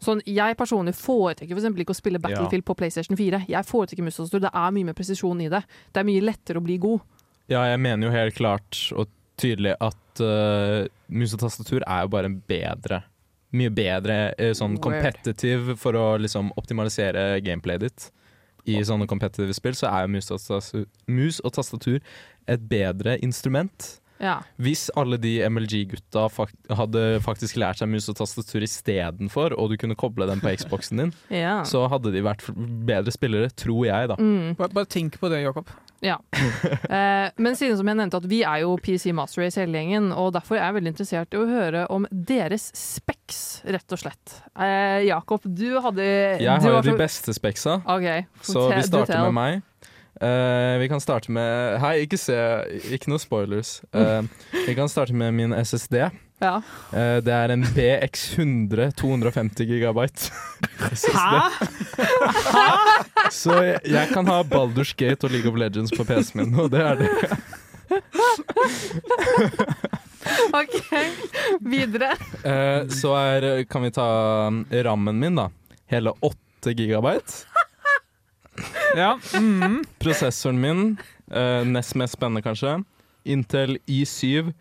[0.00, 3.44] Sånn, jeg personlig foretrekker for ikke å spille Battlefield på PlayStation 4.
[3.48, 4.40] Jeg foretrekker mus og tastatur.
[4.42, 5.64] Det er mye mer presisjon i det.
[5.92, 7.00] Det er mye lettere å bli god.
[7.48, 12.08] Ja, jeg mener jo helt klart og tydelig at uh, mus og tastatur er jo
[12.08, 13.02] bare en bedre
[13.54, 18.06] Mye bedre eh, sånn competitive for å liksom optimalisere gameplayet ditt.
[18.66, 22.00] I sånne competitive spill så er jo mus og, tastatur, mus og tastatur
[22.50, 23.90] et bedre instrument.
[24.22, 24.38] Ja.
[24.62, 29.76] Hvis alle de MLG-gutta fakt hadde faktisk lært seg mus og tastatur istedenfor, og du
[29.80, 31.58] kunne koble dem på Xboxen din, ja.
[31.68, 32.46] så hadde de vært
[32.88, 34.18] bedre spillere, tror jeg, da.
[34.20, 35.68] Mm, Bare, bare tenk på det, Jakob.
[36.04, 36.18] Ja.
[36.96, 40.10] eh, men siden som jeg nevnte at vi er jo PC Master Race hele gjengen,
[40.12, 44.38] og derfor er jeg veldig interessert i å høre om deres speks, rett og slett.
[44.56, 46.08] Eh, Jakob, du hadde
[46.42, 47.80] Jeg har jo de beste speksa.
[47.86, 49.62] okay, Så vi starter med meg.
[50.20, 52.36] Eh, vi kan starte med Hei, ikke se
[52.94, 53.80] Ikke noe spoilers.
[53.94, 54.22] Eh,
[54.68, 56.10] vi kan starte med min SSD.
[56.44, 56.58] Ja.
[56.92, 60.30] Eh, det er en BX100 250 gigabyte.
[62.54, 62.68] Hæ?
[63.32, 66.70] Så jeg, jeg kan ha Baldur's Gate og League of Legends på PC-en min, og
[66.74, 67.08] det er det.
[70.60, 70.92] OK,
[71.60, 72.10] videre.
[72.44, 74.06] Eh, så er, kan vi ta
[74.48, 75.46] um, rammen min, da.
[75.92, 77.32] Hele 8 gigabyte.
[78.94, 79.16] Ja.
[79.34, 79.80] Mm.
[79.98, 80.82] Prosessoren min,
[81.34, 82.76] uh, nest mest spennende kanskje,
[83.26, 84.52] Intel i7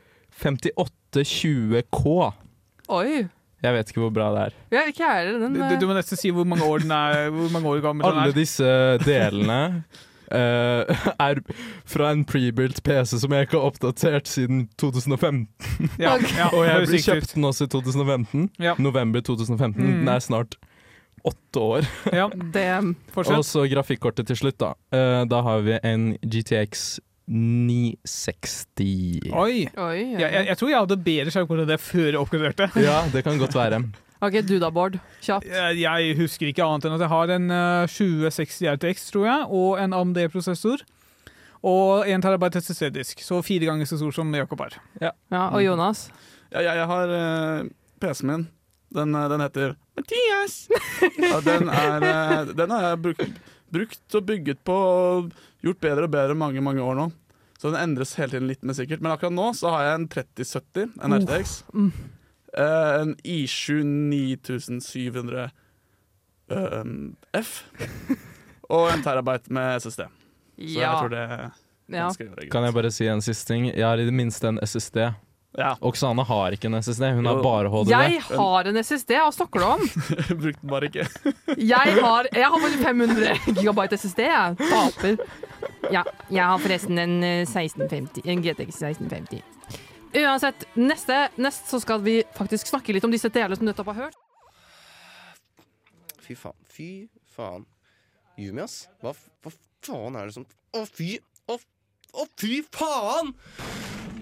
[1.14, 2.32] 5820K.
[2.94, 3.24] Oi.
[3.64, 4.56] Jeg vet ikke hvor bra det er.
[4.76, 5.40] Ja, ikke jeg heller.
[5.46, 7.80] Den, Du, eh, du må nesten si hvor mange år den er Hvor mange år
[7.86, 8.36] gammel den Alle er.
[8.36, 8.74] disse
[9.06, 9.60] delene
[10.34, 11.40] uh, er
[11.88, 15.48] fra en prebuilt PC som jeg ikke har oppdatert siden 2015.
[16.02, 18.50] Ja, ja, Og jeg ble kjøpt den også i 2015.
[18.60, 18.76] Ja.
[18.80, 19.80] November 2015.
[19.80, 19.96] Mm.
[20.02, 20.60] Den er snart
[21.24, 21.88] åtte år.
[22.12, 22.68] Ja, det.
[23.16, 24.74] Og så grafikkortet til slutt, da.
[24.92, 27.00] Uh, da har vi en GTX
[27.34, 29.34] 960.
[29.34, 29.66] Oi.
[29.74, 30.00] oi.
[30.14, 32.70] Jeg, jeg, jeg tror jeg hadde bedre skjermkort enn det før jeg oppgraderte.
[32.88, 33.82] Ja, det kan godt være.
[34.24, 34.96] OK, du da, Bård.
[35.26, 35.50] Kjapt.
[35.50, 39.48] Jeg, jeg husker ikke annet enn at jeg har en uh, 2060 RTX, tror jeg,
[39.52, 40.86] og en AMD-prosessor.
[41.64, 44.76] Og 1 terabyte SSD-disk, så fire ganger så stor som Jakob er.
[45.02, 45.12] Ja,
[45.48, 46.10] og Jonas.
[46.52, 47.72] Ja, jeg, jeg har uh,
[48.04, 48.46] PC-en min.
[48.94, 50.68] Den, eh, den heter Mathias.
[51.18, 53.40] Ja, den, er, eh, den har jeg brukt,
[53.74, 55.32] brukt og bygget på og
[55.66, 57.08] gjort bedre og bedre mange mange år nå.
[57.64, 59.00] Så den endres hele tiden litt, men sikkert.
[59.00, 61.20] Men akkurat nå så har jeg en 3070, en Oh.
[61.22, 61.54] RTX.
[61.72, 61.92] Mm.
[62.60, 65.46] Uh, en I7 9700
[66.52, 66.84] uh,
[67.40, 67.54] F.
[68.76, 70.04] Og en terabyte med SSD.
[70.60, 71.24] Så jeg tror det
[71.94, 72.10] ja.
[72.52, 73.70] Kan jeg bare si en siste ting?
[73.72, 75.00] Jeg har i det minste en SSD.
[75.54, 77.92] Ja, Oksane har ikke en SSD, hun har bare HDD.
[77.94, 79.84] Jeg har en SSD, hva snakker du om?
[80.42, 81.06] Brukte den bare ikke.
[81.74, 84.56] Jeg har, jeg har bare 500 gigabyte SSD, jeg.
[84.58, 85.20] Taper.
[85.94, 89.44] Ja, jeg har forresten en eh, 1650, en GTX 1650.
[90.24, 93.92] Uansett, neste, nest så skal vi faktisk snakke litt om disse delene som du nettopp
[93.94, 94.18] har hørt.
[96.24, 96.58] Fy faen.
[96.74, 96.90] Fy
[97.36, 97.68] faen.
[98.40, 98.90] Jumias, ass.
[99.04, 99.14] Hva,
[99.46, 99.54] hva
[99.86, 101.18] faen er det som Å, fy
[101.52, 101.60] Å,
[102.14, 103.34] å fy faen!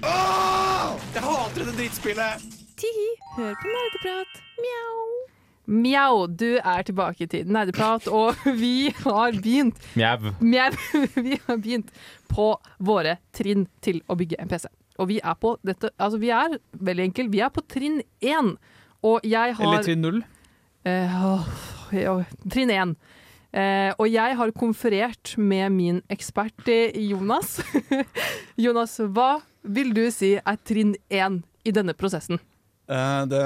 [0.02, 0.94] Åh!
[1.14, 2.46] Jeg hater dette drittspillet!
[2.80, 4.40] Tihi, hør på nerdeprat.
[4.62, 5.02] Mjau.
[5.72, 10.32] Mjau, du er tilbake til nerdeprat, og vi har begynt Mjau.
[10.40, 10.72] Mjau.
[11.28, 11.92] Vi har begynt
[12.32, 14.70] på våre trinn til å bygge en PC.
[15.02, 17.32] Og vi er på dette Altså, vi er veldig enkelt.
[17.34, 18.54] Vi er på trinn én.
[19.04, 20.20] Og jeg har Eller trinn null.
[20.88, 21.48] Eh, åh,
[21.96, 22.14] ja,
[22.52, 22.96] trinn én.
[23.52, 27.58] Eh, og jeg har konferert med min ekspert eh, Jonas.
[28.64, 32.40] Jonas, hva vil du si er trinn én i denne prosessen?
[32.88, 33.44] Eh, det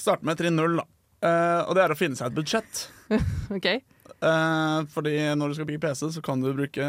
[0.00, 0.86] starter med trinn null, da.
[1.26, 2.86] Eh, og det er å finne seg et budsjett.
[3.56, 3.68] OK?
[3.76, 6.88] Eh, fordi når du skal bygge PC, så kan du bruke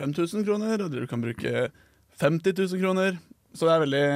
[0.00, 1.68] 5000 kroner, og du kan bruke
[2.16, 3.20] 50 000 kroner.
[3.52, 4.06] Så det er veldig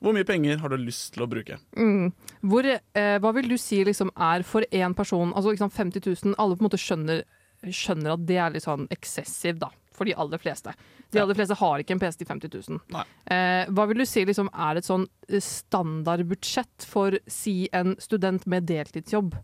[0.00, 1.58] Hvor mye penger har du lyst til å bruke?
[1.76, 2.12] Mm.
[2.48, 6.34] Hvor, eh, hva vil du si liksom er for én person altså liksom 50 000
[6.40, 7.20] Alle på en måte skjønner,
[7.68, 9.68] skjønner at det er litt sånn excessive, da.
[9.92, 10.72] For de aller fleste.
[11.12, 11.24] De Ja.
[11.26, 12.80] aller fleste har ikke en PC til 50 000.
[13.28, 18.64] Eh, hva vil du si liksom er et sånn standardbudsjett for si en student med
[18.70, 19.34] deltidsjobb?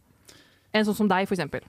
[0.73, 1.61] En sånn som deg, for eksempel.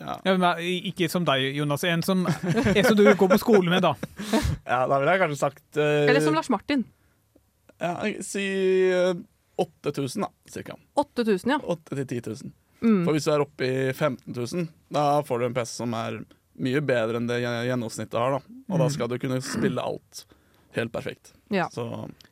[0.00, 1.84] Ja, Ja, men, eh, ikke som deg, Jonas.
[1.84, 3.94] En som, en som du går på skole med, da.
[4.66, 6.06] ja da ville jeg kanskje sagt uh...
[6.08, 6.84] Eller som Lars Martin.
[7.80, 7.92] Ja,
[8.24, 8.44] Si
[8.92, 9.14] eh,
[9.58, 10.76] 8000, da, cirka.
[10.94, 11.58] 8000, ja.
[11.62, 12.52] 8 til 10 000.
[12.80, 13.04] Mm.
[13.04, 16.20] For hvis du er oppe i 15 000, da får du en PC som er
[16.58, 18.36] mye bedre enn det gjennomsnittet har.
[18.38, 20.24] da Og da skal du kunne spille alt
[20.76, 21.32] helt perfekt.
[21.50, 21.66] Ja.
[21.72, 21.86] Så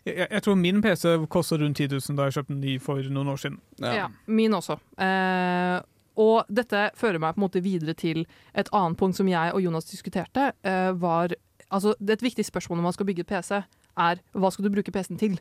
[0.04, 3.02] Jeg, jeg tror min PC koster rundt 10 000 da jeg kjøpte den ny for
[3.10, 3.58] noen år siden.
[3.82, 3.94] ja.
[4.04, 4.78] Ja, min også.
[5.02, 5.80] Eh,
[6.16, 8.22] og dette fører meg på en måte videre til
[8.54, 10.52] et annet punkt som jeg og Jonas diskuterte.
[10.64, 11.34] Eh, var,
[11.68, 13.58] altså, det er et viktig spørsmål når man skal bygge et PC,
[13.96, 15.38] er hva skal du bruke PC-en til?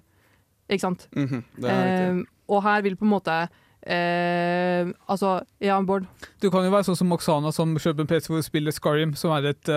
[0.70, 1.08] Ikke sant?
[1.16, 1.94] Mhm, det er.
[2.10, 6.06] Eh, og her vil på en måte eh, Altså, ja, Bård.
[6.42, 9.16] Du kan jo være sånn som Oksana, som kjøper en PC for å spille Skyrim,
[9.18, 9.74] som er et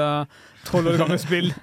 [0.68, 1.52] tolv år gammelt spill.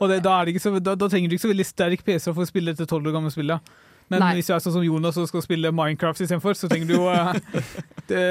[0.00, 2.04] Og det, da, er det ikke så, da, da trenger du ikke så veldig sterk
[2.06, 3.74] PC for å spille dette tolv år gamle spillet.
[4.12, 4.34] Men Nei.
[4.36, 7.06] hvis jeg er sånn som Jonas og skal spille Minecraft istedenfor, så trenger du jo
[7.08, 7.32] uh,
[8.10, 8.24] det,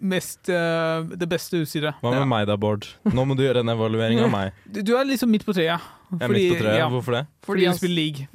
[0.00, 1.98] mest, uh, det beste utstyret.
[2.02, 2.28] Hva med Ja.
[2.30, 2.86] meg da, Bård?
[3.10, 4.52] Nå må du gjøre en evaluering av meg.
[4.70, 5.82] Du, du er liksom midt på treet.
[6.12, 6.78] Jeg er midt på treet.
[6.78, 7.24] ja, Hvorfor det?
[7.46, 8.28] fordi du spiller league.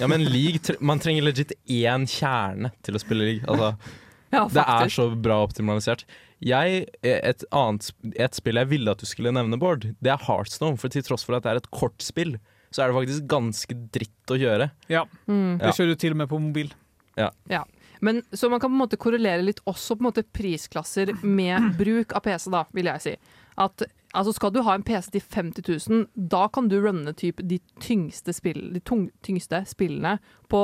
[0.00, 3.44] Ja, men league, Man trenger legit én kjerne til å spille league.
[3.48, 3.74] Altså,
[4.32, 6.02] Ja, det er så bra optimalisert.
[6.44, 7.88] Jeg, et annet
[8.20, 10.76] et spill jeg ville at du skulle nevne, Bård, det er Heartstone.
[10.78, 12.36] For til tross for at det er et kortspill,
[12.78, 14.70] så er det faktisk ganske dritt å kjøre.
[14.92, 15.58] Ja, Mm.
[15.58, 16.70] det kjører du til og med på mobil.
[17.18, 17.64] Ja,
[18.00, 21.72] Men, så man kan på en måte korrelere litt også på en måte prisklasser med
[21.80, 23.14] bruk av PC, da, vil jeg si.
[23.58, 23.82] At
[24.14, 27.58] altså Skal du ha en PC til 50 000, da kan du runne typ de
[27.82, 30.62] tyngste, spill, de tung, tyngste spillene på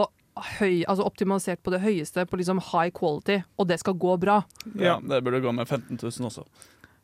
[0.61, 4.39] høy, altså optimalisert på det høyeste, på liksom high quality, og det skal gå bra.
[4.79, 6.47] Ja, det burde gå med 15 000 også.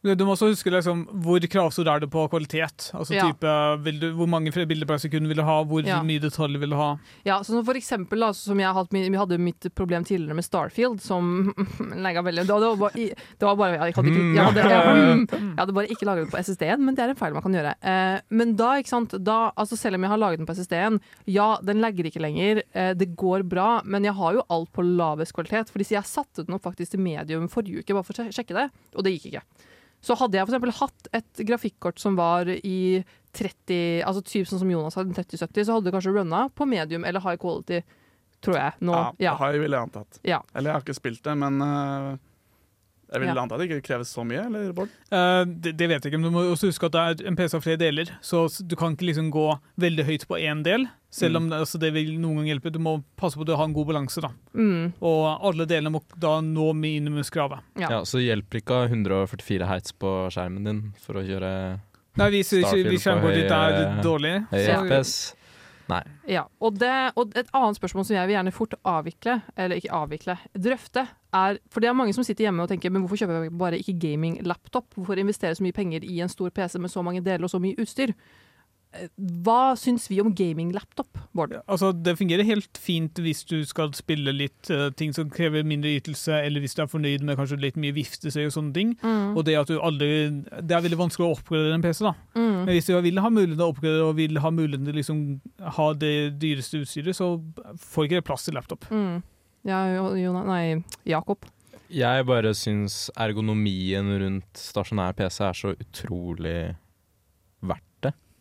[0.01, 2.87] Du må også huske liksom, hvor kravstor er det på kvalitet.
[2.97, 3.27] Altså Ja.
[3.29, 3.51] type,
[3.85, 6.01] vil du, Hvor mange bilder per sekund vil du ha, hvor Ja.
[6.03, 6.97] mye detalj vil du ha.
[7.27, 11.03] Ja, sånn for eksempel, da, som jeg hadde, vi hadde mitt problem tidligere med Starfield,
[11.03, 11.53] som
[12.01, 14.65] legger veldig det var, det var bare, det var bare jeg, hadde ikke, jeg, hadde,
[14.65, 17.43] jeg, jeg hadde bare ikke laget det på SSD-en, men det er en feil man
[17.43, 17.75] kan gjøre.
[17.85, 20.99] Eh, men da, ikke sant, da, altså selv om jeg har laget den på SSD-en,
[21.29, 24.81] ja, den legger ikke lenger, eh, det går bra, men jeg har jo alt på
[24.97, 25.69] lavest kvalitet.
[25.69, 28.71] Fordi jeg satte den opp faktisk til medium forrige uke, bare for å sjekke det,
[28.97, 29.45] og det gikk ikke.
[30.01, 33.03] Så hadde jeg eksempel hatt et grafikkort som var i
[33.37, 37.05] 30, altså typ sånn som Jonas hadde, 3070, så hadde det kanskje runna på medium
[37.07, 37.83] eller high quality,
[38.43, 38.79] tror jeg.
[38.89, 39.35] Nå, Ja, ja.
[39.39, 40.21] High ville jeg antatt.
[40.27, 40.41] Ja.
[40.55, 42.11] Eller jeg har ikke spilt det, men eh,
[43.11, 43.35] jeg vil Ja.
[43.43, 44.89] anta at det ikke kreves så mye, eller Bård?
[45.11, 47.37] Uh, det, det vet jeg ikke, men du må også huske at det er en
[47.37, 49.47] PC av flere deler, så du kan ikke liksom gå
[49.83, 52.71] veldig høyt på én del, selv om det, altså, det vil noen gang hjelpe.
[52.71, 54.31] Du må passe på at du har en god balanse, da.
[54.55, 57.65] Mm, Og alle delene må da nå minimumskravet.
[57.83, 57.89] Ja.
[57.97, 61.81] Ja, så hjelper ikke 144 heits på skjermen din for å kjøre
[62.21, 64.81] Nei, hvis, hvis, Starfield hvis på skjermkortet ditt er dårlig, høy Ja.
[64.85, 65.13] FPS.
[65.91, 66.03] Nei.
[66.31, 66.45] ja.
[66.63, 70.37] Og, det, og et annet spørsmål som jeg vil gjerne fort avvikle, eller ikke avvikle,
[70.55, 73.59] drøfte, er For det er mange som sitter hjemme og tenker men hvorfor kjøper jeg
[73.59, 74.97] bare ikke gaming-laptop?
[74.97, 77.61] Hvorfor investere så mye penger i en stor PC med så mange deler og så
[77.63, 78.11] mye utstyr?
[79.47, 81.53] Hva syns vi om gaming-laptop, Bård?
[81.71, 85.93] Altså, Det fungerer helt fint hvis du skal spille litt uh, ting som krever mindre
[86.01, 88.97] ytelse, eller hvis du er fornøyd med kanskje litt mye viftesøy og sånne ting.
[89.05, 89.37] Mm.
[89.39, 90.09] Og det at du aldri
[90.59, 92.15] Det er veldig vanskelig å oppgradere en PC, da.
[92.35, 92.49] Mm.
[92.67, 95.23] Men hvis du vil ha muligheten til å oppgradere og vil ha muligheten til liksom
[95.79, 97.31] ha det dyreste utstyret, så
[97.79, 98.91] får ikke det plass til laptop.
[98.91, 99.23] Mm.
[99.71, 101.47] Ja, Jo- Jonas Nei, Jakob.
[101.91, 106.59] Jeg bare syns ergonomien rundt stasjonær PC er så utrolig
[107.67, 107.87] verdt.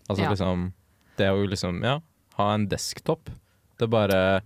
[0.09, 0.29] Altså Ja.
[0.33, 0.73] liksom
[1.17, 1.99] Det å liksom, ja,
[2.37, 3.29] ha en desktop.
[3.77, 4.41] Det bare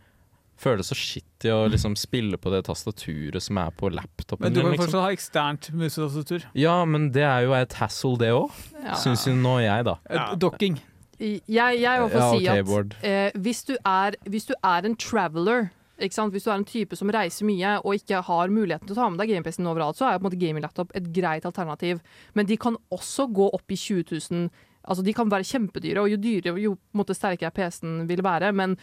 [0.58, 4.62] føles så shitty å liksom spille på det tastaturet som er på laptopen Men du
[4.62, 4.86] kan Liksom.
[4.86, 6.46] fortsatt ha eksternt musetastatur.
[6.56, 8.94] Ja, men det er jo et hassle, det òg, Ja.
[8.96, 9.98] syns jo nå jeg, da.
[10.10, 10.36] Eh, Ja.
[10.36, 10.80] Dokking.
[11.20, 14.86] Jeg, jeg vil få Ja, si okay, at eh, hvis, du er, hvis du er
[14.86, 15.70] en traveler
[16.02, 16.34] ikke sant?
[16.34, 19.10] Hvis du er en type som reiser mye og ikke har muligheten til å ta
[19.10, 22.02] med deg gaming-PC-en overalt, så er på en måte gaming-laptop et greit alternativ.
[22.34, 24.50] Men de kan også gå opp i 20 000.
[24.84, 28.52] Altså, de kan være kjempedyre, og jo dyrere, jo måte, sterkere PC-en vil være.
[28.54, 28.78] Men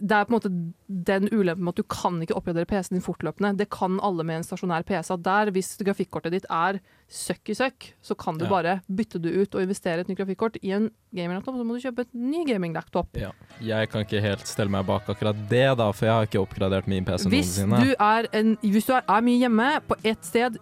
[0.00, 0.50] det er på en måte
[0.88, 3.50] den ulempen med at du kan ikke oppgradere PC-en din fortløpende.
[3.58, 5.10] Det kan alle med en stasjonær PC.
[5.12, 6.78] At der, hvis grafikkortet ditt er
[7.12, 8.48] søkk i søkk, så kan du Ja.
[8.48, 10.56] bare bytte det ut og investere et nytt grafikkort.
[10.62, 13.08] I en gaming-laptop så må du kjøpe et ny gaming-laptop.
[13.20, 13.32] Ja.
[13.60, 16.88] Jeg kan ikke helt stelle meg bak akkurat det, da, for jeg har ikke oppgradert
[16.88, 17.82] min PC Hvis noensinne.
[17.84, 20.56] du er, en, hvis du er, er mye hjemme på ett sted,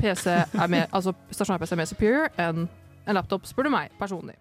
[0.00, 2.66] PC er mer, altså stasjonær PC er mer superior enn
[3.06, 4.36] en laptop, spør du meg personlig.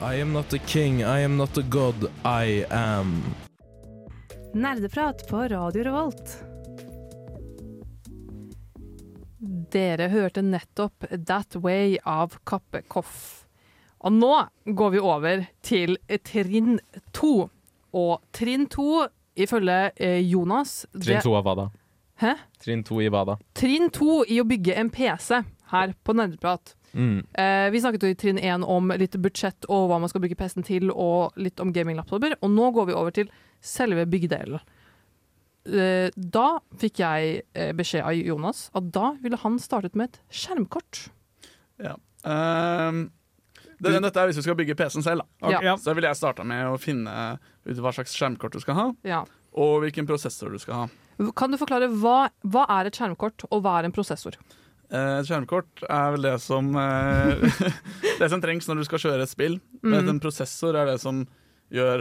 [0.00, 3.20] I am not a king, I am not a god, I am.
[4.54, 6.38] Nerdeprat på Radio Revolt.
[9.70, 13.44] Dere hørte nettopp That Way av Kappekoff.
[14.00, 14.32] Og nå
[14.64, 16.80] går vi over til trinn
[17.12, 17.50] to.
[17.92, 19.04] Og trinn to,
[19.36, 21.68] ifølge eh, Jonas Trinn to av hva da?
[22.20, 22.34] Hæ?
[22.60, 23.36] Trinn to i hva da?
[23.56, 26.74] Trinn to i å bygge en PC her på Nerdeprat.
[26.94, 27.20] Mm.
[27.38, 30.36] Eh, vi snakket jo i trinn én om litt budsjett og hva man skal bruke
[30.38, 32.34] PC-en til, og litt om gaming-laptoper.
[32.42, 33.30] Og nå går vi over til
[33.62, 34.60] selve byggedelen.
[35.70, 36.46] Eh, da
[36.80, 41.08] fikk jeg eh, beskjed av Jonas at da ville han startet med et skjermkort.
[42.24, 43.10] Ehm,
[43.80, 45.22] det, dette er hvis du skal bygge PC-en selv.
[45.24, 45.46] Da.
[45.46, 45.60] Ok, Ja.
[45.70, 45.76] ja.
[45.80, 49.22] Så ville jeg starta med å finne ut hva slags skjermkort du skal ha, Ja.
[49.54, 50.88] og hvilken prosessor du skal ha.
[51.36, 54.36] Kan du forklare hva, hva er et skjermkort, og hva er en prosessor?
[54.90, 57.44] Eh, Et skjermkort er vel det som eh,
[58.20, 59.60] Det som trengs når du skal kjøre et spill.
[59.82, 60.16] Men Mm.
[60.16, 61.26] en prosessor er det som
[61.70, 62.00] gjør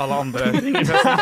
[0.00, 1.18] alle andre ting i PC-en.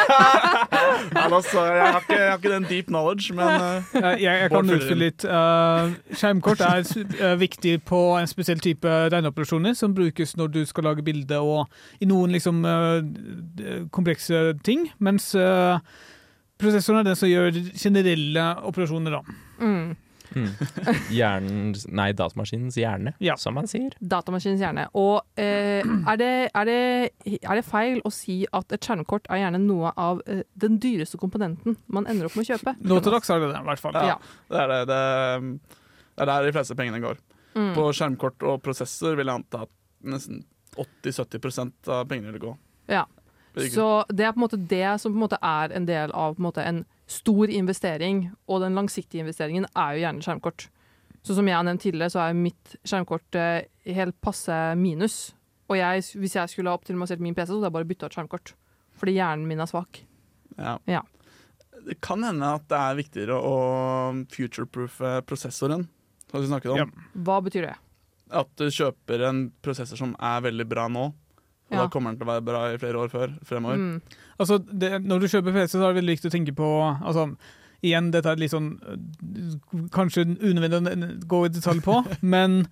[1.19, 4.71] altså, jeg, har ikke, jeg har ikke den deep knowledge, men Eh, Jeg, jeg kan
[4.71, 5.25] utfylle litt.
[5.27, 10.87] Uh, skjermkort er uh, viktig på en spesiell type regneoperasjoner som brukes når du skal
[10.87, 11.67] lage bilde og
[12.01, 12.63] i noen liksom
[13.91, 15.79] komplekse ting, mens uh,
[16.63, 19.19] prosessoren er den som gjør generelle operasjoner.
[19.19, 19.39] da.
[19.59, 19.97] Mm.
[20.39, 20.51] Mm.
[21.19, 23.37] Hjernen Nei, datamaskinens hjerne, Ja.
[23.41, 23.95] som man sier.
[24.01, 24.87] Datamaskinens hjerne.
[24.99, 29.43] Og eh, er, det, er, det, er det feil å si at et skjermkort er
[29.43, 32.77] gjerne noe av eh, den dyreste komponenten man ender opp med å kjøpe?
[32.81, 33.99] Nå til dags er det det, i hvert fall.
[33.99, 34.15] Ja.
[34.15, 34.19] Ja.
[34.55, 34.81] det er det.
[34.93, 35.77] Det,
[36.19, 37.21] det er der de fleste pengene går.
[37.59, 37.73] Mm.
[37.75, 39.75] På skjermkort og prosessor vil jeg anta at
[40.07, 40.45] nesten
[40.79, 42.53] 80-70% av pengene vil gå.
[42.93, 43.05] Ja.
[43.59, 46.37] Så det er på en måte det som på en måte er en del av
[46.37, 50.69] på en, måte en stor investering, og den langsiktige investeringen er jo gjerne skjermkort.
[51.25, 55.19] Så som jeg har nevnt tidligere, så er mitt skjermkort eh, helt passe minus.
[55.69, 58.17] Og jeg, hvis jeg skulle ha optimalisert min PC, så hadde jeg bare bytta ut
[58.17, 58.55] skjermkort.
[58.99, 60.03] Fordi hjernen min er svak.
[60.59, 60.79] Ja.
[60.91, 61.03] Ja.
[61.87, 63.59] det kan hende at det er viktigere å
[64.33, 65.87] future-proofe prosessoren,
[66.31, 66.81] som vi snakket om.
[66.81, 67.13] Ja.
[67.15, 67.77] Hva betyr det?
[68.35, 71.07] At du kjøper en prosessor som er veldig bra nå,
[71.71, 71.83] og Ja.
[71.85, 73.77] da kommer den til å være bra i flere år før, fremover.
[73.77, 74.01] Mm.
[74.41, 76.69] Altså, det, når du kjøper PC, så er det veldig viktig å tenke på
[77.05, 77.37] altså,
[77.81, 82.01] Igjen, dette er litt sånn øh, Kanskje unødvendig å gå i detalj på,
[82.35, 82.65] men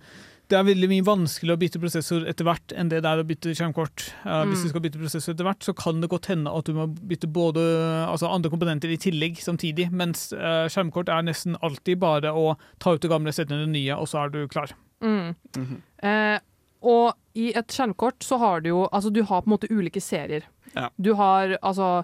[0.47, 3.25] det er veldig mye vanskeligere å bytte prosessor etter hvert enn det det er å
[3.27, 4.05] bytte skjermkort.
[4.23, 4.63] Uh, Hvis Mm.
[4.63, 7.27] du skal bytte prosessor etter hvert, så kan det godt hende at du må bytte
[7.27, 7.59] både
[8.07, 12.93] altså andre komponenter i tillegg samtidig, mens uh, skjermkort er nesten alltid bare å ta
[12.95, 14.71] ut det gamle, sette inn det nye, og så er du klar.
[15.03, 15.35] Mm.
[15.57, 15.81] Mhm.
[16.03, 16.39] Eh,
[16.87, 20.01] og i et skjermkort så har du jo Altså, du har på en måte ulike
[20.01, 20.45] serier.
[20.73, 20.87] Ja.
[20.97, 22.03] Du har altså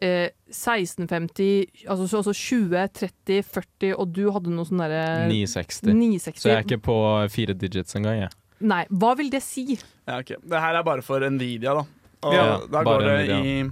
[0.00, 5.82] eh, 1650, altså, så- altså 20, 30, 40, og du hadde noe sånn derre 960.
[5.92, 6.40] 960.
[6.40, 6.96] Så jeg er ikke på
[7.30, 8.30] fire digits engang, jeg.
[8.60, 9.78] Nei, hva vil det si?
[10.08, 10.34] Ja, ok.
[10.44, 11.84] Det her er bare for Nvidia, da.
[12.22, 13.38] Og Ja, da går det Nvidia.
[13.44, 13.70] i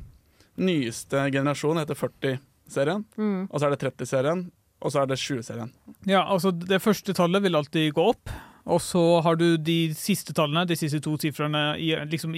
[0.65, 3.05] nyeste generasjon, heter 40-serien.
[3.17, 3.49] Mm.
[3.51, 4.51] Og så er det 30-serien,
[4.83, 5.73] og så er det 20-serien.
[6.07, 8.29] Ja, altså Det første tallet vil alltid gå opp,
[8.69, 11.63] og så har du de siste tallene, de siste to sifrene,
[12.11, 12.35] liksom,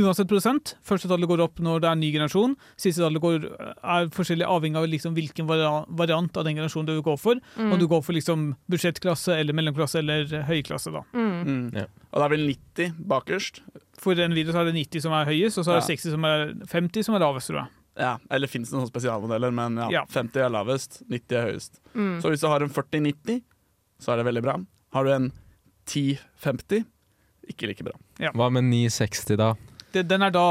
[0.00, 0.72] uansett prosent.
[0.86, 2.54] Første tallet går opp når det er ny generasjon.
[2.80, 3.44] Siste tallet går,
[3.76, 7.40] er forskjellig avhengig av liksom hvilken variant av den generasjonen du går for.
[7.58, 7.72] Mm.
[7.74, 10.92] Om du går for liksom budsjettklasse eller mellomklasse eller høyklasse.
[10.94, 11.04] da.
[11.12, 11.34] Mm.
[11.44, 11.66] Mm.
[11.76, 11.84] Ja.
[12.12, 13.60] Og det er vel 90 bakerst.
[13.98, 15.96] For en video så er det 90 som er høyest, og så er det Ja.
[15.96, 17.68] 60 som er 50 som er lavest, tror jeg.
[17.98, 20.04] Ja, Eller fins det noen spesialmodeller, men ja, Ja.
[20.06, 21.80] 50 er lavest, 90 er høyest.
[21.94, 22.20] Mm.
[22.22, 23.42] Så hvis du har en 40-90,
[23.98, 24.54] så er det veldig bra.
[24.94, 25.32] Har du en
[25.88, 26.84] 10-50,
[27.52, 27.96] ikke like bra.
[28.36, 29.54] Hva med 960, da?
[29.94, 30.44] Det, den er da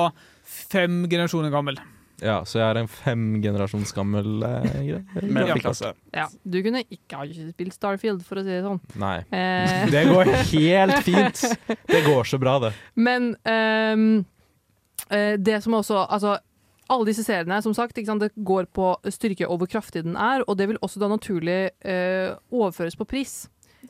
[0.48, 1.78] fem generasjoner gammel.
[2.18, 5.02] Ja, så jeg er en fem generasjons gammel eh, greie.
[5.36, 5.92] Mellomklasse.
[6.16, 6.26] Ja.
[6.42, 8.80] Du kunne ikke ha spilt Starfield, for å si det sånn.
[8.98, 9.20] Nei.
[9.30, 11.44] Eh, Det går helt fint.
[11.86, 12.74] Det går så bra, det.
[12.98, 14.08] Men ehm,
[15.12, 16.40] eh, det som også Altså,
[16.90, 20.18] alle disse seriene, som sagt, ikke sant, det går på styrke og hvor kraftig den
[20.18, 23.34] er, og det vil også da naturlig uh, overføres på pris.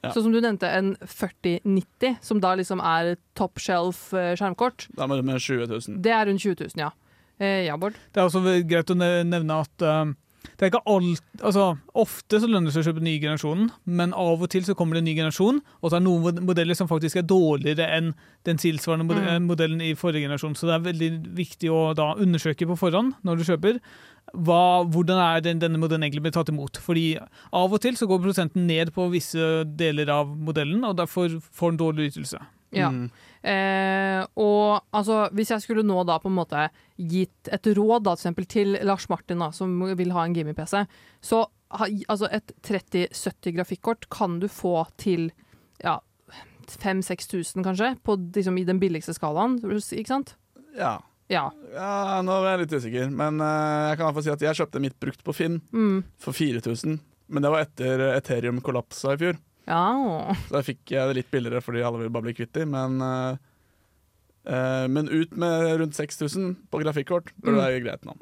[0.03, 0.12] Ja.
[0.13, 5.07] Sånn som du nevnte, en 4090, som da liksom er top shelf eh, skjermkort, Da
[5.10, 6.01] med, med 20 000.
[6.05, 6.91] det er rundt 20 000, ja.
[7.39, 7.97] Eh, ja, Bård?
[8.13, 10.15] Det er også greit å nevne at um,
[10.55, 14.13] det er ikke alt, altså Ofte så lønner det seg å kjøpe ny generasjonen, men
[14.13, 16.77] av og til så kommer det en ny generasjon, og så er det noen modeller
[16.77, 18.13] som faktisk er dårligere enn
[18.47, 19.47] den tilsvarende Mm.
[19.47, 20.55] modellen i forrige generasjon.
[20.55, 23.79] Så det er veldig viktig å da undersøke på forhånd når du kjøper.
[24.36, 26.77] Hva, hvordan er den, denne modellen egentlig blitt tatt imot?
[26.83, 27.17] Fordi
[27.53, 31.71] Av og til så går prosenten ned på visse deler av modellen, og derfor får
[31.71, 32.41] den dårlig ytelse.
[32.75, 32.89] Ja.
[32.91, 33.10] Mm.
[33.43, 38.15] Eh, og altså, hvis jeg skulle nå da på en måte gitt et råd da,
[38.17, 40.86] eksempel til Lars Martin, da, som vil ha en gaming-PC,
[41.21, 41.45] så
[42.08, 45.30] altså et 3070 grafikkort kan du få til
[45.84, 45.97] ja,
[46.67, 50.36] 5000-6000 kanskje, på, liksom, i den billigste skalaen, ikke sant?
[50.78, 50.97] Ja.
[51.28, 51.50] Ja.
[51.76, 54.95] ja, nå er jeg litt usikker, men uh, jeg kan si at jeg kjøpte mitt
[55.02, 56.06] brukt på Finn Mm.
[56.23, 57.02] for 4000.
[57.28, 60.36] Men det var etter Ethereum kollapsa i fjor, ja.
[60.47, 62.71] så da fikk jeg det litt billigere fordi alle vil bare bli kvitt dem.
[62.75, 63.38] Men, eh,
[64.47, 67.63] eh, men ut med rundt 6000 på grafikkort bør det Mm.
[67.65, 68.15] være greit nå.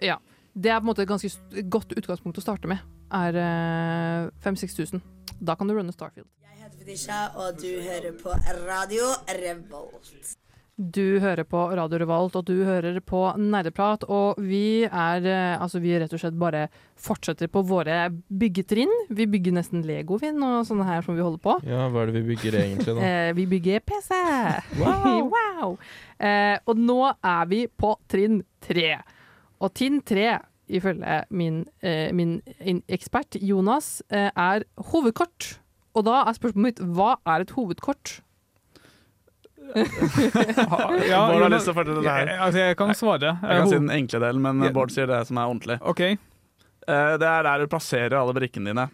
[0.55, 2.79] Det er på en måte et ganske godt utgangspunkt å starte med,
[3.11, 5.01] er uh, 5000-6000.
[5.43, 6.29] Da kan du runne Starfield.
[6.45, 8.31] Jeg heter Fetisha, og du hører på
[8.63, 10.37] Radio Revolt.
[10.75, 14.01] Du hører på Radio Revolt, og du hører på Nerdeprat.
[14.11, 16.65] Og vi er eh, altså vi rett og slett bare
[16.99, 18.91] fortsetter på våre byggetrinn.
[19.07, 21.55] Vi bygger nesten Lego, vi, og sånne her som vi holder på.
[21.63, 23.05] Ja, hva er det vi bygger egentlig, da?
[23.15, 24.19] Eh, vi bygger PC!
[24.81, 25.31] Wow!
[25.35, 25.77] wow.
[26.19, 28.97] Eh, og nå er vi på trinn tre.
[29.63, 32.41] Og trinn tre, ifølge min, eh, min
[32.91, 35.53] ekspert Jonas, eh, er hovedkort.
[35.95, 38.17] Og da er spørsmålet mitt hva er et hovedkort?
[41.09, 42.31] Ja, Bård har lyst til å fortelle det her.
[42.39, 43.31] Altså, jeg kan svare.
[43.41, 44.71] Jeg kan si den enkle delen, men Ja.
[44.75, 45.79] Bård sier det som er ordentlig.
[45.81, 46.01] OK.
[46.05, 48.87] Eh, Det er der du plasserer alle brikkene dine.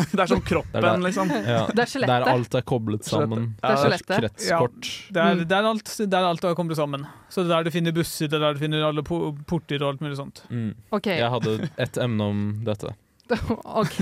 [0.14, 1.00] Det er som Det er kroppen, der.
[1.02, 1.28] liksom.
[1.28, 2.24] Ja, Det er skjelettet.
[2.24, 3.54] der alt er koblet sammen.
[3.60, 4.20] Det er skjelettet.
[4.22, 4.90] Kretskort.
[5.12, 5.42] Det er, Mm.
[5.48, 7.06] det er alt, det er alt er kommer sammen.
[7.28, 9.88] Så det er der du finner busser, det er der du finner alle porter og
[9.94, 10.42] alt mulig sånt.
[10.48, 10.74] Mm.
[10.92, 11.06] OK.
[11.06, 12.94] Jeg hadde ett emne om dette
[13.82, 13.96] ok.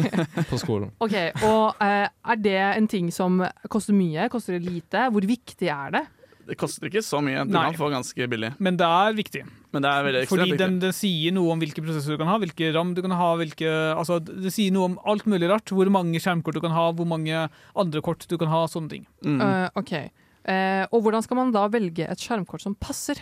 [0.50, 0.92] på skolen.
[1.04, 4.28] Ok, og eh, Er det en ting som koster mye?
[4.32, 5.08] Koster det lite?
[5.12, 6.04] Hvor viktig er det?
[6.48, 7.42] Det koster ikke så mye.
[7.44, 7.66] Du Nei.
[7.68, 8.54] kan få ganske billig.
[8.62, 9.42] Men det er viktig.
[9.74, 12.30] Men det er veldig ekstremt Fordi den, den sier noe om hvilke prosesser du kan
[12.30, 15.68] ha, hvilke ram du kan ha, hvilke Altså, det sier noe om alt mulig rart.
[15.68, 17.44] Hvor mange skjermkort du kan ha, hvor mange
[17.76, 19.04] andre kort du kan ha, sånne ting.
[19.26, 19.42] Mm.
[19.44, 19.92] Uh, ok.
[20.48, 23.20] Uh, og hvordan skal man da velge et skjermkort som passer?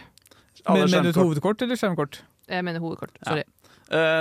[0.67, 2.23] Men, mener du et hovedkort eller skjermkort?
[2.47, 3.11] Jeg mener hovedkort.
[3.27, 3.43] Sorry.
[3.43, 3.56] Eh,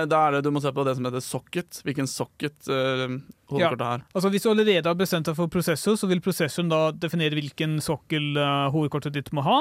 [0.06, 1.80] da er det du må se på det som heter socket.
[1.88, 3.18] Hvilken socket uh,
[3.50, 4.04] hovedkortet har.
[4.14, 7.80] Altså Hvis du allerede har bestemt deg for prosessor, så vil prosessoren da definere hvilken
[7.84, 9.60] sokkel uh, hovedkortet ditt må ha.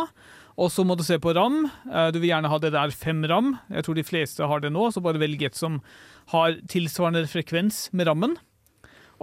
[0.61, 1.65] Og så må du se på ram.
[1.89, 3.55] Uh, Du vil gjerne ha det der fem ram.
[3.73, 5.81] Jeg tror de fleste har det nå, så bare velg et som
[6.35, 8.37] har tilsvarende frekvens med rammen.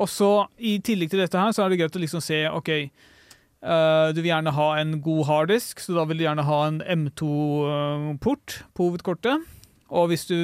[0.02, 2.74] Og så i tillegg til dette her, så er det greit å liksom se OK,
[3.62, 6.80] Uh, du vil gjerne ha en god harddisk, så da vil du gjerne ha en
[6.82, 9.44] M2-port på hovedkortet.
[9.92, 10.36] Og hvis du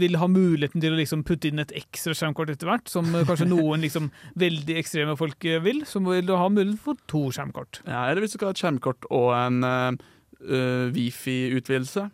[0.00, 3.24] vil ha muligheten til å liksom putte inn et ekstra skjermkort etter hvert, som eh,
[3.28, 7.22] kanskje noen liksom veldig ekstreme folk eh, vil, så vil du ha mulighet for to
[7.32, 7.80] skjermkort.
[7.86, 10.10] Ja, eller hvis du skal ha et skjermkort og en uh,
[10.44, 12.04] uh, Wifi-utvidelse.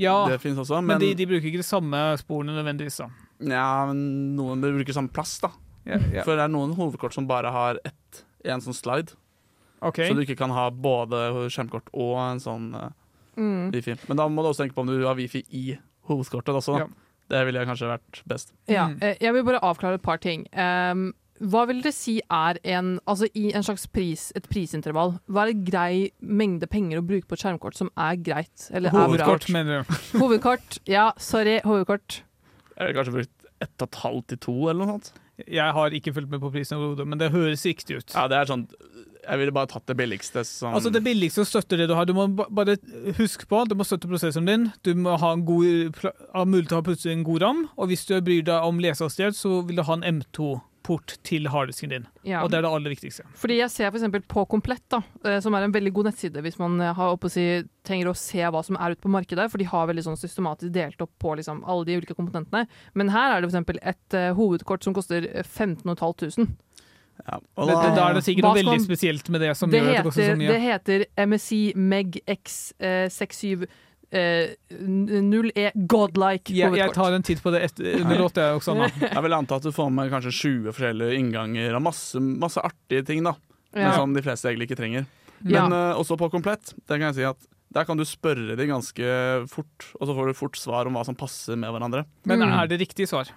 [0.00, 0.80] Ja, Det finnes også.
[0.80, 2.96] men Men, de, de bruker ikke de samme sporene nødvendigvis.
[3.04, 3.10] da.
[3.52, 5.52] ja, men noen bruker samme plass, da.
[5.84, 6.24] Yeah, yeah.
[6.24, 9.12] For det er noen hovedkort som bare har ett, en sånn slide.
[9.84, 10.08] Okay.
[10.08, 12.88] Så du ikke kan ha både skjermkort og en sånn uh,
[13.36, 13.72] Mm.
[13.74, 13.96] Wifi.
[14.06, 15.64] Men da må du også tenke på om du har Wifi i
[16.08, 16.78] hovedkortet også.
[16.82, 16.86] Ja.
[17.32, 18.52] Det ville kanskje vært best.
[18.68, 18.98] Ja, Mm.
[19.02, 20.46] eh, jeg vil bare avklare et par ting.
[20.52, 25.46] Um, hva vil dere si er en Altså i en slags pris, et prisintervall, hva
[25.46, 28.68] er en grei mengde penger å bruke på et skjermkort som er greit?
[28.70, 29.08] Eller er?
[29.08, 29.94] Hovedkort, mener du.
[30.20, 30.78] Hovedkort.
[30.86, 32.20] Ja, sorry, hovedkort.
[32.78, 33.30] Jeg ville kanskje brukt
[33.64, 35.12] ett og et halvt til to, eller noe sånt.
[35.50, 36.78] Jeg har ikke fulgt med på prisen
[37.08, 38.12] men det høres riktig ut.
[38.14, 38.68] Ja, det er sånn
[39.24, 42.08] Jeg ville bare tatt det billigste som Altså Det billigste støtter det du har.
[42.08, 42.76] Du må bare
[43.18, 44.68] huske på du må støtte prosessoren din.
[44.86, 46.04] Du må ha, en god,
[46.34, 47.64] ha mulighet til å ha plutselig en god ram.
[47.78, 51.94] Og hvis du bryr deg om lesehastighet, så vil du ha en M2-port til harddisken
[51.94, 52.08] din.
[52.28, 52.42] Ja.
[52.44, 53.26] Og det er det aller viktigste.
[53.40, 56.44] Fordi jeg ser for eksempel på Komplett, da, eh, som er en veldig god nettside
[56.44, 57.46] hvis man eh, har å si,
[57.86, 60.74] trenger å se hva som er ute på markedet, for de har veldig sånn systematisk
[60.76, 62.66] delt opp på liksom, alle de ulike komponentene.
[62.94, 66.54] Men her er det for eksempel et uh, hovedkort som koster eh, 15 500.
[67.22, 67.38] ja.
[67.56, 69.96] Og Da, da er det sikkert noe veldig spesielt med det som Det gjør at
[69.96, 70.52] det koster så heter, mye.
[70.52, 73.64] det heter MSI Meg X67
[74.14, 77.64] eh, 0E Godlike Jeg, jeg tar en titt på det
[78.02, 78.90] under låta, jeg, Oksana.
[79.14, 83.04] Jeg vil anta at du får med kanskje 20 forskjellige innganger og masse, masse artige
[83.08, 83.34] ting, da.
[83.74, 85.06] Men som de fleste egentlig ikke trenger.
[85.44, 85.64] Ja.
[85.66, 88.66] Men eh, også på komplett, der kan jeg si at der kan du spørre de
[88.70, 89.06] ganske
[89.50, 92.04] fort, og så får du fort svar om hva som passer med hverandre.
[92.24, 92.52] Men Mm.
[92.60, 93.32] er det riktig svar?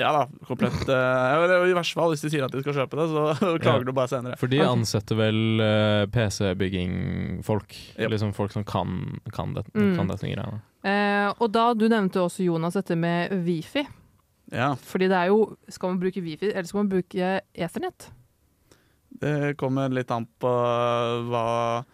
[0.00, 0.80] Ja da, komplett.
[0.88, 3.24] Uh, I verste fall, hvis de sier at de skal kjøpe det, så
[3.64, 4.38] klager du bare senere.
[4.40, 7.74] For de ansetter vel uh, PC-bygging-folk.
[7.98, 8.10] Yep.
[8.14, 9.96] Liksom folk som kan, kan, det, Mm.
[9.98, 10.60] kan dette greiene.
[10.80, 13.84] Uh, og da, du nevnte også, Jonas, dette med Wifi.
[14.50, 18.08] Ja, Fordi det er jo Skal man bruke Wifi, eller skal man bruke Ethernet?
[19.20, 20.50] det kommer litt an på
[21.28, 21.84] hva,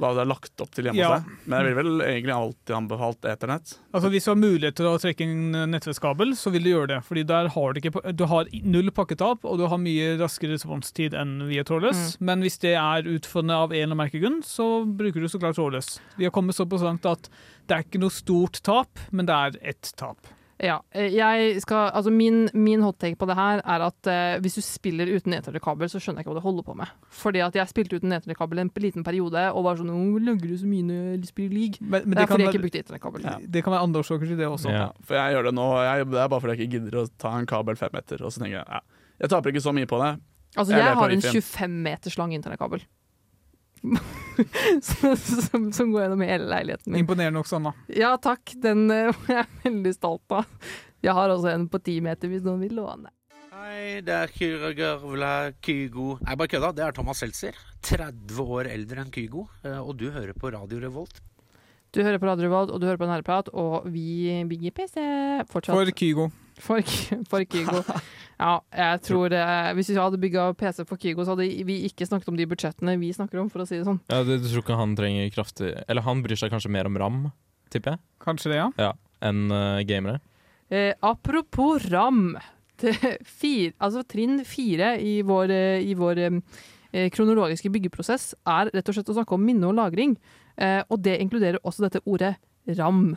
[0.00, 1.08] hva det er lagt opp til hjemme Ja.
[1.18, 1.48] hos deg.
[1.52, 3.74] Men jeg vil vel egentlig alltid anbefalt eternett.
[3.92, 7.00] Altså Hvis du har mulighet til å trekke en nettverkskabel, så vil du gjøre det.
[7.04, 11.12] Fordi der har du ikke Du har null pakketap, og du har mye raskere responstid
[11.14, 12.16] enn via trådløs.
[12.20, 15.56] Men hvis det er utfunnet av en eller annen merkegrunn, så bruker du så klart
[15.56, 15.98] trådløs.
[16.16, 17.28] Vi har kommet såpass langt at
[17.68, 20.16] det er ikke noe stort tap, men det er ett tap.
[20.62, 24.36] Ja, eh, jeg skal, altså min, min hot take på det her er at eh,
[24.44, 26.92] hvis du spiller uten etterkabel, så skjønner jeg ikke hva du holder på med.
[27.18, 30.60] Fordi at jeg spilte uten etterkabel en liten periode, og var sånn «Åh, Lagrer du
[30.60, 31.82] så mye spiller league?
[31.82, 33.26] Men, men det er kan fordi jeg ikke brukte etterkabel.
[33.26, 33.36] Ja.
[33.42, 34.70] det kan være andre årsaker til det også.
[34.70, 34.86] Ja.
[34.86, 35.68] Ja, for jeg gjør det nå.
[35.82, 38.22] Jeg, det er bare fordi jeg ikke gidder å ta en kabel fem meter.
[38.22, 38.82] Og så tenker jeg ja,
[39.22, 40.12] jeg taper ikke så mye på det.
[40.52, 42.86] Altså, jeg, jeg har en 25 meters lang internettkabel.
[44.88, 47.02] som, som, som går gjennom hele leiligheten min.
[47.04, 47.72] Imponerende, Oksana.
[47.92, 50.46] Ja takk, den er jeg veldig stolt av.
[51.02, 53.10] Jeg har også en på 10 meter hvis noen vil låne.
[53.52, 56.70] Hei, det er Kyra Gørvla Kygo Nei, bare kødda.
[56.74, 57.58] Det er Thomas Seltzer.
[57.86, 59.44] 30 år eldre enn Kygo.
[59.62, 61.20] eh, Og du hører på Radio Revolt.
[61.92, 64.96] Du hører på Radio Revolt, og du hører på Nærprat, og vi bygger PC
[65.52, 65.76] fortsatt.
[65.76, 66.30] For Kygo.
[66.60, 66.82] For,
[67.30, 67.80] for Kygo.
[68.42, 72.08] Ja, jeg tror eh, Hvis vi hadde bygga PC for Kygo, så hadde vi ikke
[72.08, 74.00] snakket om de budsjettene vi snakker om, for å si det sånn.
[74.12, 76.98] Ja, du, du tror ikke han trenger kraftig Eller han bryr seg kanskje mer om
[77.00, 77.22] ram,
[77.72, 78.68] tipper jeg, Kanskje det, ja.
[78.88, 78.92] ja
[79.22, 80.18] enn uh, gamere.
[80.72, 82.36] Eh, apropos RAM.
[82.82, 88.88] Det, fir, altså trinn fire i vår, eh, i vår eh, kronologiske byggeprosess er rett
[88.90, 90.16] og slett å snakke om minne og lagring.
[90.56, 92.32] Eh, og det inkluderer også dette ordet
[92.80, 93.12] RAM.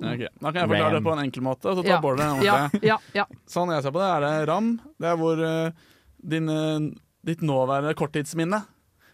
[0.00, 2.00] Ok, Da kan jeg forklare det på en enkel måte, så tar Ja.
[2.00, 2.82] Bård det Ja, ordentlig.
[2.88, 3.24] ja, ja.
[3.46, 4.80] Sånn jeg ser på det, er det RAM.
[4.98, 5.70] Det er hvor uh,
[6.26, 6.90] din, eh,
[7.24, 8.62] ditt nåværende korttidsminne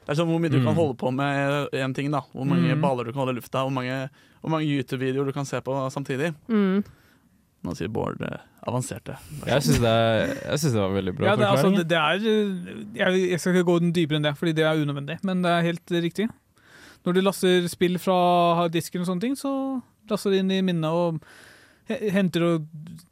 [0.07, 0.64] Det er sånn hvor mye du Mm.
[0.66, 2.11] kan holde på med én ting.
[2.12, 2.80] da Hvor mange Mm.
[2.80, 4.09] baller du kan holde i lufta, hvor mange,
[4.47, 6.32] mange YouTube-videoer du kan se på samtidig.
[6.49, 6.84] Mm.
[7.64, 9.16] Nå sier Bård eh, avanserte.
[9.45, 11.76] Jeg syns det, er- synes det var veldig bra ja det, altså, forklaring.
[11.76, 14.76] det, det er, jeg, jeg skal ikke gå den dypere enn det, fordi det er
[14.84, 15.18] unødvendig.
[15.24, 16.28] Men det er helt riktig.
[17.07, 19.52] Når du laster spill fra disken og sånne ting, så
[20.11, 21.20] laster du inn i minnet og
[21.86, 22.64] henter og,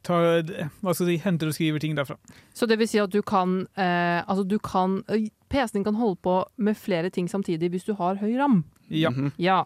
[0.02, 0.42] tar,
[0.82, 2.16] hva skal jeg si, henter og skriver ting derfra.
[2.54, 6.18] Så det vil si at du kan, eh, altså du kan PC-en din kan holde
[6.26, 8.64] på med flere ting samtidig hvis du har høy ram.
[8.90, 9.10] Ja.
[9.10, 9.32] Mhm.
[9.38, 9.62] Ja.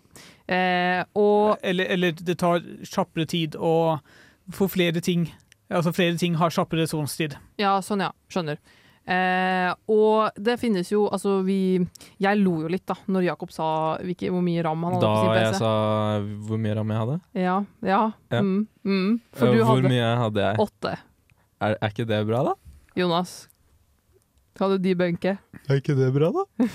[0.47, 3.99] Eh, og Eller, eller det tar kjappere tid å
[4.53, 5.31] få flere ting
[5.69, 7.35] Altså flere ting har kjappere responstid.
[7.61, 8.07] Ja, sånn ja.
[8.33, 8.57] Skjønner.
[9.09, 11.79] Eh, og det finnes jo Altså, vi
[12.21, 13.69] Jeg lo jo litt, da, når Jakob sa
[14.05, 15.71] hvilke, hvor mye ram han hadde Da på sin jeg sa
[16.51, 17.17] hvor mye ram jeg hadde?
[17.41, 17.55] Ja,
[17.89, 18.01] ja.
[18.35, 18.43] Ja.
[18.45, 19.15] Mm, mm.
[19.33, 20.61] For Eh, du hvor hadde mye hadde jeg?
[20.67, 20.93] åtte.
[21.65, 22.55] Er, er ikke det bra, da?
[23.01, 23.33] Jonas,
[24.59, 25.39] kan du debunke?
[25.69, 26.45] Er ikke det bra, da?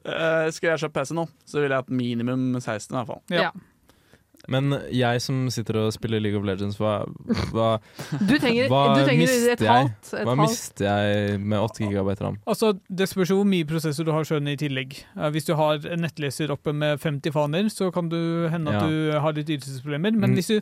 [0.00, 3.18] Eh, skulle jeg kjøpt PC nå, så ville jeg hatt minimum 16 i hvert fall.
[3.36, 3.50] Ja.
[4.48, 7.04] Men jeg som sitter og spiller League of Legends, hva,
[7.52, 7.66] hva,
[8.28, 9.68] Du trenger, hva du trenger mister et jeg?
[9.68, 10.12] halvt.
[10.14, 10.40] Et Hva halvt.
[10.40, 12.38] mister jeg med 8 GB ram?
[12.48, 14.96] Altså, Det spørs jo hvor mye prosessor du har skjønnet i tillegg.
[15.16, 18.80] Eh, hvis du har en nettleser oppe med 50 faner, så kan du hende at
[18.82, 18.88] Ja.
[18.88, 20.16] du har litt ytelsesproblemer.
[20.16, 20.36] Men Mm.
[20.40, 20.60] hvis du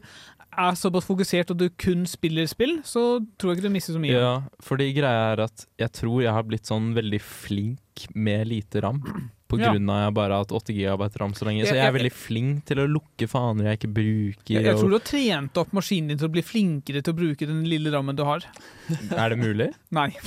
[0.59, 4.01] er såpass fokusert og du kun spiller spill, så tror jeg ikke du mister så
[4.01, 4.13] mye.
[4.19, 8.83] Ja, fordi greia er at jeg tror jeg har blitt sånn veldig flink med lite
[8.83, 9.31] ram.
[9.49, 9.73] På Ja.
[10.13, 11.65] bare har hatt 8 GB ram så lenge.
[11.65, 14.55] Så Jeg- jeg er veldig flink til å lukke faner jeg ikke bruker.
[14.55, 17.17] Jeg, jeg tror du har trent opp maskinen din til å bli flinkere til å
[17.17, 18.41] bruke den lille rammen du har.
[19.17, 19.73] Er det mulig?
[19.91, 20.13] Nei.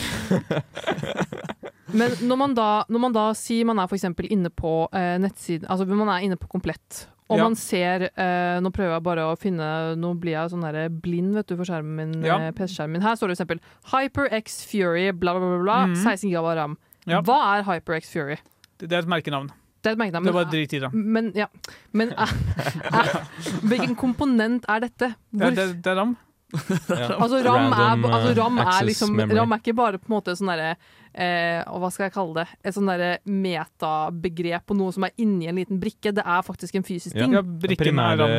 [1.93, 5.17] Men når man da, når man da sier man er for eksempel inne på eh,
[5.19, 7.43] nettsiden, altså man er inne på komplett, og Ja.
[7.43, 11.34] man ser eh, Nå prøver jeg bare å finne Nå blir jeg sånn der blind
[11.36, 12.38] vet du, for skjermen min, Ja.
[12.39, 13.01] eh, PC-skjermen min.
[13.01, 13.59] Her står det for eksempel
[13.91, 15.95] HyperX Fury, bla, bla, bla, bla, mm.
[16.03, 16.78] 16 GB ram.
[17.07, 17.22] Ja.
[17.22, 18.38] Hva er HyperX Fury?
[18.82, 19.52] Det, det er et merkenavn.
[19.82, 20.26] Det er et merkenavn.
[20.26, 20.90] Det var drit i det.
[20.94, 21.48] Men, ja.
[21.98, 22.34] men er,
[22.90, 23.14] er,
[23.62, 25.14] hvilken komponent er dette?
[25.30, 26.18] Det, Hvor, det, det er ram.
[26.92, 27.16] Ja.
[27.16, 30.34] altså, ram, Random, er, altså, ram, er liksom, ram er ikke bare på en måte
[30.36, 32.58] sånn derre eh, og Hva skal jeg kalle det?
[32.68, 36.12] Et sånn derre metabegrep på noe som er inni en liten brikke.
[36.18, 37.38] Det er faktisk en fysisk ting.
[37.38, 37.40] Ja,
[38.04, 38.36] er ram.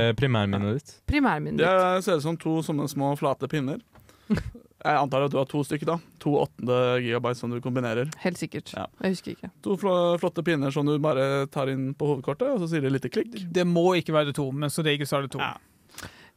[1.09, 1.65] Primærminnet ditt.
[1.65, 3.81] Det ser ut som to sånne små flate pinner.
[4.83, 5.97] Jeg antar at du har to stykker, da.
[6.25, 8.09] To åttende gigabyte som du kombinerer.
[8.25, 8.73] Helt sikkert.
[8.75, 8.89] Ja.
[9.05, 9.51] Jeg husker ikke.
[9.63, 12.91] To fl flotte pinner som du bare tar inn på hovedkortet, og så sier det
[12.97, 13.37] lite klikk.
[13.55, 15.43] Det må ikke være to, men som regel så er det to.
[15.43, 15.55] Ja.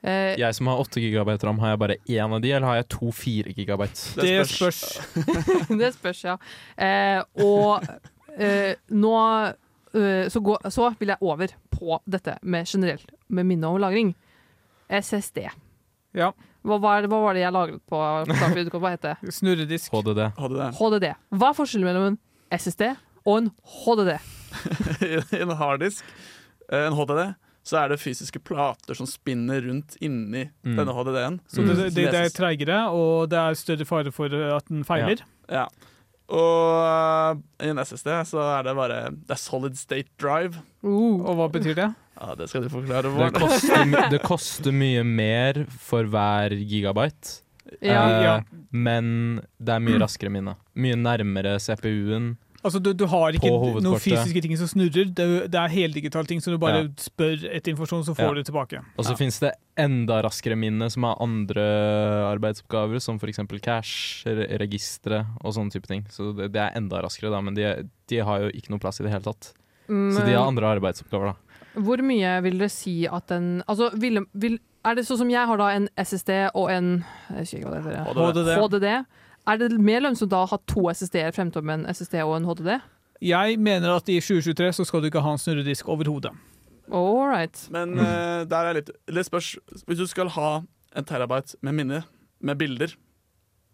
[0.05, 2.75] Eh, Jeg som har 8 GB ram, har jeg bare én av de, eller har
[2.83, 3.85] jeg to 4 GB?
[4.21, 4.81] Det spørs.
[5.81, 6.37] det spørs, ja.
[6.77, 7.87] Eh, og
[8.37, 9.15] eh, nå
[9.95, 14.13] eh, så, gå, så vil jeg over på dette med generelt med minne om lagring.
[14.89, 15.47] SSD.
[16.13, 16.29] Ja.
[16.65, 17.99] Hva var, hva var det jeg lagret på?
[18.81, 19.33] Hva heter det?
[19.37, 19.91] Snurredisk.
[19.93, 20.21] HDD.
[20.39, 20.61] HDD.
[20.79, 21.07] HDD.
[21.37, 22.19] Hva er forskjellen mellom en
[22.57, 22.87] SSD
[23.25, 23.49] og en
[23.85, 24.13] HDD?
[25.35, 26.03] I en harddisk,
[26.71, 27.23] eh, en HDD,
[27.65, 30.75] så er det fysiske plater som spinner rundt inni Mm.
[30.79, 31.39] denne HDD-en.
[31.49, 35.21] Så det, det, det er treigere, og det er større fare for at den feiler.
[35.49, 35.65] Ja.
[35.65, 35.67] Ja.
[36.33, 40.57] Og eh, i en SSD så er det bare Det er solid state drive.
[40.83, 41.21] Uh.
[41.21, 41.89] Og hva betyr det?
[42.15, 43.11] Ja, Det skal du forklare.
[43.11, 47.41] Det koster, det koster mye mer for hver gigabyte,
[47.81, 48.01] Ja.
[48.07, 48.35] eh, Ja.
[48.71, 50.55] men det er mye raskere minne.
[50.75, 52.37] Mye nærmere CPU-en.
[52.65, 53.51] Altså, du, du har ikke
[53.85, 55.11] noen fysiske ting som snurrer.
[55.13, 56.87] Det, det er heldigitale ting, så du bare Ja.
[56.97, 58.33] spør etter informasjon, så får Ja.
[58.33, 58.81] du tilbake.
[58.97, 59.19] Og så Ja.
[59.21, 61.65] finnes det enda raskere minne som har andre
[62.33, 63.39] arbeidsoppgaver, som f.eks.
[63.61, 64.23] cash,
[64.59, 66.03] registre og sånne type ting.
[66.09, 68.99] Så det, det er enda raskere, da, men de, de har jo ikke noe plass
[68.99, 69.51] i det hele tatt.
[69.87, 71.81] Så de har andre arbeidsoppgaver, da.
[71.85, 74.55] Hvor mye vil dere si at den Altså, vil, vil,
[74.87, 77.03] er det sånn som jeg har da en SSD og en
[77.35, 78.13] Jeg ikke hva det heter.
[78.15, 78.49] HDD.
[78.63, 79.05] HDD.
[79.45, 82.75] Er det mer lønnsomt da å ha to SSD-er fremfor en SSD og en HDD?
[83.25, 86.33] Jeg mener at i 2023 så skal du ikke ha en snurredisk overhodet.
[86.91, 87.57] All right.
[87.73, 89.55] Men uh, der er litt litt spørs
[89.87, 90.49] Hvis du skal ha
[90.95, 92.03] en terabyte med minne,
[92.45, 92.93] med bilder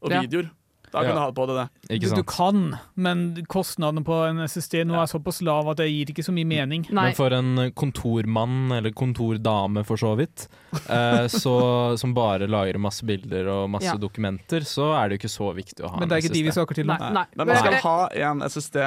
[0.02, 0.22] og Ja.
[0.24, 0.48] videoer,
[0.92, 1.14] da kan Ja.
[1.16, 1.56] du ha det på det.
[1.88, 2.00] det.
[2.02, 6.12] Du, du kan, men kostnadene på en SSD nå er såpass lav at det gir
[6.12, 6.86] ikke så mye mening.
[6.92, 7.08] Nei.
[7.12, 10.48] Men for en kontormann, eller kontordame for så vidt,
[10.90, 13.96] eh, så, som bare lager masse bilder og masse Ja.
[13.98, 16.00] dokumenter, så er det jo ikke så viktig å ha en SSD.
[16.04, 16.60] Men det er ikke de vi SSD.
[16.60, 16.98] snakker til nå.
[17.00, 17.12] Nei.
[17.14, 17.26] nei.
[17.36, 18.78] Men man skal ha en SSD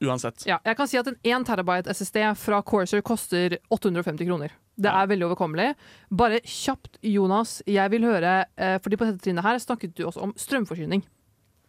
[0.00, 0.46] uansett.
[0.48, 4.54] Ja, jeg kan si at en 1 terabyte SSD fra Corsair koster 850 kroner.
[4.80, 5.74] Det er veldig overkommelig.
[6.10, 7.58] Bare kjapt, Jonas.
[7.68, 11.02] Jeg vil høre, eh, fordi på dette trinnet her snakket du også om strømforsyning.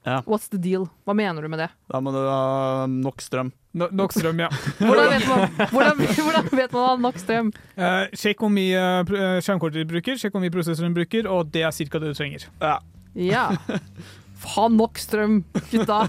[0.04, 0.22] Ja.
[0.26, 0.88] What's the deal?
[1.06, 1.70] Hva mener du med det?
[1.92, 3.52] Da må du ha nok strøm.
[3.78, 4.50] No, nok strøm, ja.
[4.82, 7.52] Hvordan vet man, hvordan, hvordan vet man nok strøm?
[7.78, 11.64] Eh, sjekk hvor mye uh, skjermkortet ditt bruker, sjekk hvor mye prosessoren bruker, og det
[11.68, 12.02] er ca.
[12.02, 12.48] det du trenger.
[12.60, 12.80] Ja.
[13.16, 13.46] Ja.
[14.56, 16.08] Ha nok strøm, gutta.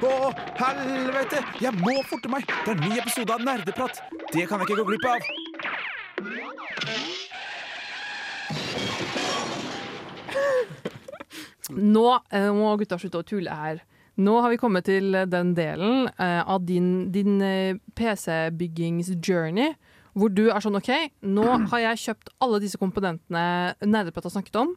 [0.00, 1.42] Å, helvete!
[1.60, 2.48] Jeg må forte meg!
[2.48, 4.00] Det er en ny episode av Nerdeprat.
[4.32, 5.20] Det kan jeg ikke gå glipp av.
[11.94, 13.84] Nå eh, må gutta slutte å tulle her.
[14.20, 19.74] Nå har vi kommet til den delen eh, av din, din eh, PC-byggings-journey
[20.18, 20.90] hvor du er sånn OK,
[21.22, 24.74] nå har jeg kjøpt alle disse komponentene Nerdeprat har snakket om,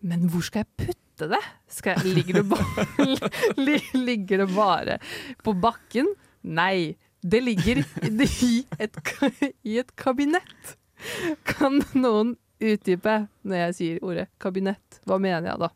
[0.00, 1.40] men hvor skal jeg putte det?
[1.84, 2.86] Jeg, ligger, det bare,
[4.08, 4.98] ligger det bare
[5.44, 6.08] på bakken?
[6.40, 8.96] Nei, det ligger i et,
[9.68, 10.76] i et kabinett.
[11.48, 13.14] Kan noen utdype
[13.46, 15.00] når jeg sier ordet kabinett?
[15.08, 15.70] Hva mener jeg da?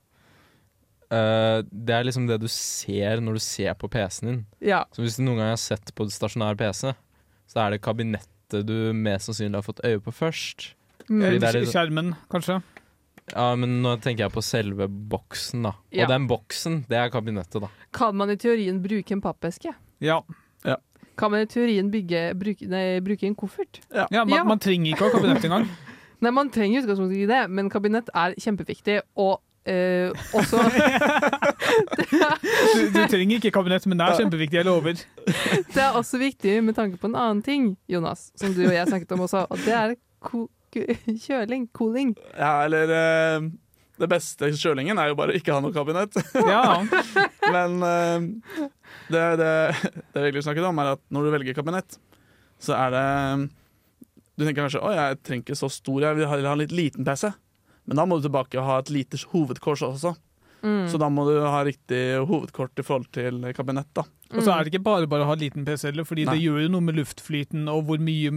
[1.15, 4.39] Uh, det er liksom det du ser når du ser på PC-en din.
[4.65, 4.85] Ja.
[4.95, 6.95] Så hvis du noen gang har sett på stasjonær PC,
[7.51, 10.73] så er det kabinettet du mest sannsynlig har fått øye på først.
[11.09, 11.21] Mm.
[11.23, 12.63] Er litt- Skjermen, kanskje.
[13.33, 15.75] Ja, men nå tenker jeg på selve boksen, da.
[15.95, 16.05] Ja.
[16.05, 17.71] Og den boksen, det er kabinettet, da.
[17.97, 19.73] Kan man i teorien bruke en pappeske?
[20.05, 20.21] Ja.
[21.17, 23.79] Kan man i teorien bygge, bruke, nei, bruke en koffert?
[23.95, 25.69] ja man, man trenger ikke å ha kabinett engang.
[26.25, 29.35] Nei, man trenger utgangspunktet ikke det, men kabinett er kjempeviktig, og
[29.69, 30.63] eh, også
[32.75, 35.01] Du, du trenger ikke kabinett, men det er kjempeviktig, jeg lover.
[35.75, 38.89] Det er også viktig med tanke på en annen ting, Jonas, som du og jeg
[38.89, 41.69] snakket om også, og det er ko kjøling.
[41.77, 42.15] Cooling.
[42.35, 43.51] Ja, eller eh,
[44.01, 46.17] Det beste kjølingen er jo bare å ikke ha noe kabinett.
[46.35, 46.81] Ja.
[47.55, 48.71] Men eh,
[49.13, 49.53] det, det,
[49.85, 51.99] det vi egentlig snakket om, er at når du velger kabinett,
[52.63, 53.07] så er det
[54.35, 56.75] Du tenker kanskje å, jeg trenger ikke så stor, jeg vil ha ha en litt
[56.75, 57.31] liten PC.
[57.85, 60.15] Men da må du tilbake og ha et lite hovedkors også.
[60.65, 60.87] Mm.
[60.89, 63.91] Så da må du ha riktig hovedkort i forhold til kabinett.
[63.93, 64.07] da.
[64.33, 66.35] Og så er det ikke bare bare å ha liten PC heller, fordi Nei.
[66.35, 68.33] det gjør jo noe med luftflyten og hvor mye,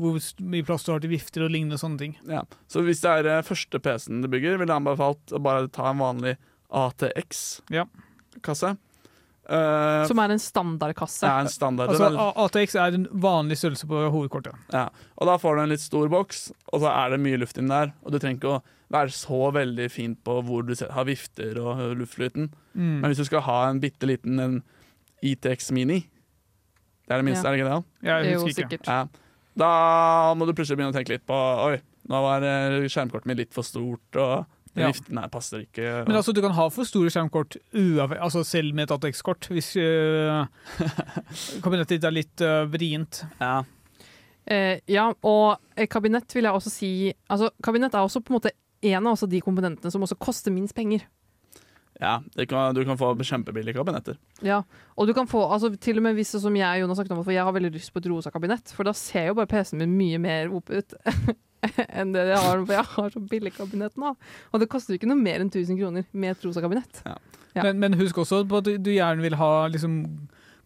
[0.00, 0.20] hvor
[0.54, 2.14] mye plass du har til vifter og lignende sånne ting.
[2.30, 2.44] Ja.
[2.70, 5.90] Så hvis det er eh, første PC-en du bygger, vil jeg anbefalt å bare ta
[5.90, 6.36] en vanlig
[6.70, 8.76] ATX-kasse.
[9.50, 11.26] Eh, Som er en standardkasse.
[11.26, 11.90] Ja, en standard.
[11.90, 12.12] Altså,
[12.44, 14.54] ATX er en vanlig størrelse på hovedkortet.
[14.72, 14.84] Ja,
[15.18, 17.68] og da får du en litt stor boks, og så er det mye luft inni
[17.74, 17.92] der.
[18.04, 18.62] Og du trenger ikke å
[18.92, 22.50] være så veldig fint på hvor du har vifter og luftflyten.
[22.76, 23.00] Mm.
[23.00, 24.58] Men hvis du skal ha en bitte liten en
[25.24, 26.02] ITX Mini,
[27.08, 27.50] det er det minste, Ja.
[27.50, 27.84] er det ikke det?
[28.06, 28.86] Jeg Jo, husker ikke.
[28.86, 29.06] Ja.
[29.58, 31.34] Da må du plutselig begynne å tenke litt på
[31.66, 34.46] Oi, nå var eh, skjermkortet mitt litt for stort, og
[34.78, 34.88] Ja.
[34.88, 35.84] her passer ikke.
[36.06, 37.58] Men altså, du kan ha for store skjermkort
[38.16, 40.46] altså selv med et ATX-kort, hvis uh,
[41.64, 43.24] kabinettet ditt er litt uh, vrient.
[43.40, 43.60] ja.
[44.50, 46.88] Eh, ja, og eh, kabinett vil jeg også si
[47.30, 48.50] Altså, kabinett er også på en måte
[48.82, 51.04] en av også de komponentene som også koster minst penger.
[52.02, 54.16] Ja, det kan, du kan få kjempebillige kabinetter.
[54.42, 54.62] Ja,
[54.98, 57.22] og du kan få, altså til og med hvis som jeg og Jonas snakket om,
[57.22, 59.84] for jeg har veldig lyst på et rosa kabinett, for da ser jo bare PC-en
[59.84, 60.96] min mye mer opp ut
[62.00, 64.16] enn det jeg har, for jeg har så billig kabinett nå.
[64.50, 67.04] Og det koster jo ikke noe mer enn 1000 kroner med et rosa kabinett.
[67.06, 67.16] Ja.
[67.62, 70.02] Men, men husk også på at du, du gjerne vil ha liksom,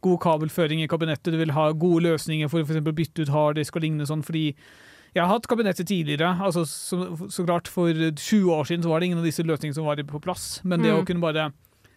[0.06, 1.34] god kabelføring i kabinettet.
[1.34, 4.46] Du vil ha gode løsninger for å bytte ut harddisk og lignende sånn, fordi
[5.14, 6.36] jeg har hatt kabinettet tidligere.
[6.40, 9.74] altså så, så klart For 20 år siden så var det ingen av disse løsningene
[9.74, 10.60] som var på plass.
[10.64, 11.02] Men det Mm.
[11.02, 11.52] å kunne bare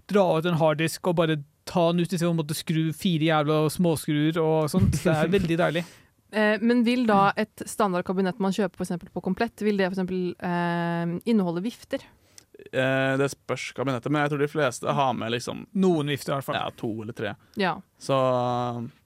[0.08, 3.70] dra ut en harddisk og bare ta den ut istedenfor å måtte skru fire jævla
[3.70, 5.86] småskruer og sånt, det er veldig deilig.
[6.32, 9.96] Eh, men vil da et standard kabinett man kjøper for på komplett, vil det for
[9.98, 12.04] eksempel eh, inneholde vifter?
[12.60, 16.38] Eh, det spørs kabinettet, men jeg tror de fleste har med liksom Noen vifter, i
[16.38, 16.58] hvert fall.
[16.60, 17.34] ja, to eller tre.
[17.60, 17.78] Ja.
[18.02, 18.18] Så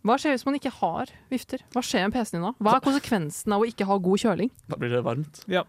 [0.04, 1.62] Hva skjer hvis man ikke har vifter?
[1.76, 2.54] Hva skjer med PC-en din da?
[2.58, 4.52] Hva er konsekvensen av å ikke ha god kjøling?
[4.72, 5.44] Da blir det varmt.
[5.52, 5.64] Ja.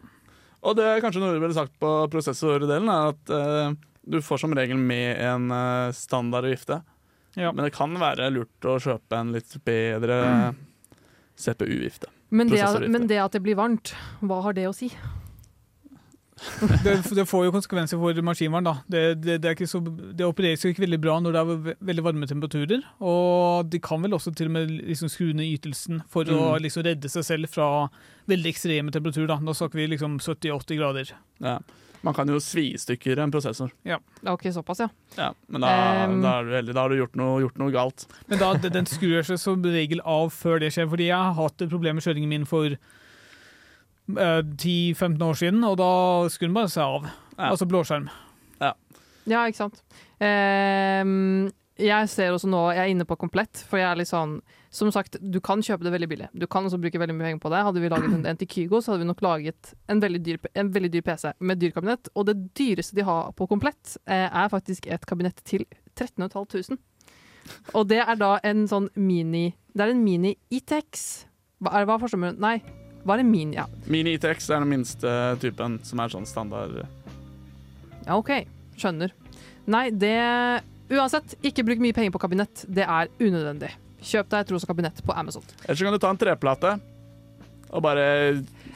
[0.64, 4.44] Og det er kanskje noe du ville sagt på prosessordelen, er at eh, du får
[4.44, 6.80] som regel med en eh, standard vifte.
[7.36, 7.52] Ja.
[7.52, 10.54] Men det kan være lurt å kjøpe en litt bedre
[11.36, 12.08] CPU-vifte.
[12.34, 12.48] Men
[12.90, 14.88] men det at det blir varmt, hva har det å si?
[16.84, 18.66] Det, det får jo konsekvenser for maskinvaren.
[18.66, 18.72] da.
[18.90, 21.76] Det, det, det, er ikke så, det opereres jo ikke veldig bra når det er
[21.90, 22.82] veldig varme temperaturer.
[23.00, 26.62] Og de kan vel også til og med liksom skru ned ytelsen for å Mm.
[26.66, 27.68] liksom redde seg selv fra
[28.28, 29.30] veldig ekstreme temperaturer.
[29.30, 29.38] da.
[29.38, 31.14] Nå snakker vi liksom 70-80 grader.
[31.40, 31.58] Ja.
[32.04, 33.70] Man kan jo svi i stykker en prosessor.
[34.28, 34.88] Ok, såpass, ja.
[35.16, 35.70] Ja, men da,
[36.04, 36.74] um, da, er du heldig.
[36.76, 38.04] da har du gjort noe, gjort noe galt.
[38.28, 40.90] Men da, den skrur seg som regel av før det skjer.
[40.90, 42.74] Fordi jeg har hatt et problem med kjøringen min for
[44.08, 45.92] 10-15 år siden, og da
[46.28, 47.08] skulle den bare se av.
[47.34, 47.50] Ja.
[47.50, 48.10] Altså blåskjerm.
[49.30, 49.80] Ja, ikke sant.
[50.20, 51.50] Um,
[51.80, 54.36] jeg ser også nå, jeg er inne på komplett, for jeg er litt sånn
[54.74, 56.28] Som sagt, du kan kjøpe det veldig billig.
[56.34, 57.62] Du kan også bruke veldig mye penger på det.
[57.66, 60.40] Hadde vi laget en, en til Kygo, så hadde vi nok laget en veldig dyr,
[60.58, 62.10] en veldig dyr PC med dyr kabinett.
[62.14, 65.62] Og det dyreste de har på komplett, eh, er faktisk et kabinett til
[65.94, 66.80] 13 500.
[67.78, 71.26] Og det er da en sånn mini Det er en mini ITX.
[71.62, 72.56] Hva er, hva er forskjellen Nei,
[73.12, 73.52] er en?
[73.52, 75.10] Ja, Mini ITX er den minste
[75.42, 76.84] typen som er sånn standard.
[78.06, 78.30] Ja, OK.
[78.80, 79.12] Skjønner.
[79.70, 80.16] Nei, det
[80.92, 82.64] Uansett, ikke bruk mye penger på kabinett.
[82.68, 83.70] Det er unødvendig.
[84.04, 85.44] Kjøp deg et rosa kabinett på Amazon.
[85.64, 86.74] Eller så kan du ta en treplate
[87.70, 88.04] og bare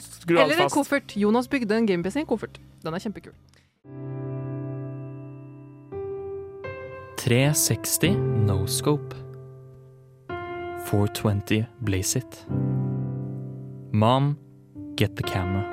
[0.00, 0.54] skru alt fast.
[0.54, 1.16] Eller en koffert.
[1.20, 2.56] Jonas bygde en game-PC i en koffert.
[2.82, 3.36] Den er kjempekul.
[7.18, 8.16] 360
[8.48, 9.16] no scope.
[10.88, 12.87] 420 blaze it.
[13.98, 14.36] Mom,
[14.96, 15.64] get the camera.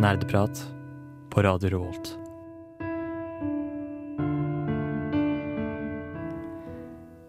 [0.00, 0.66] Nerdeprat
[1.30, 2.18] på Radio Revolt.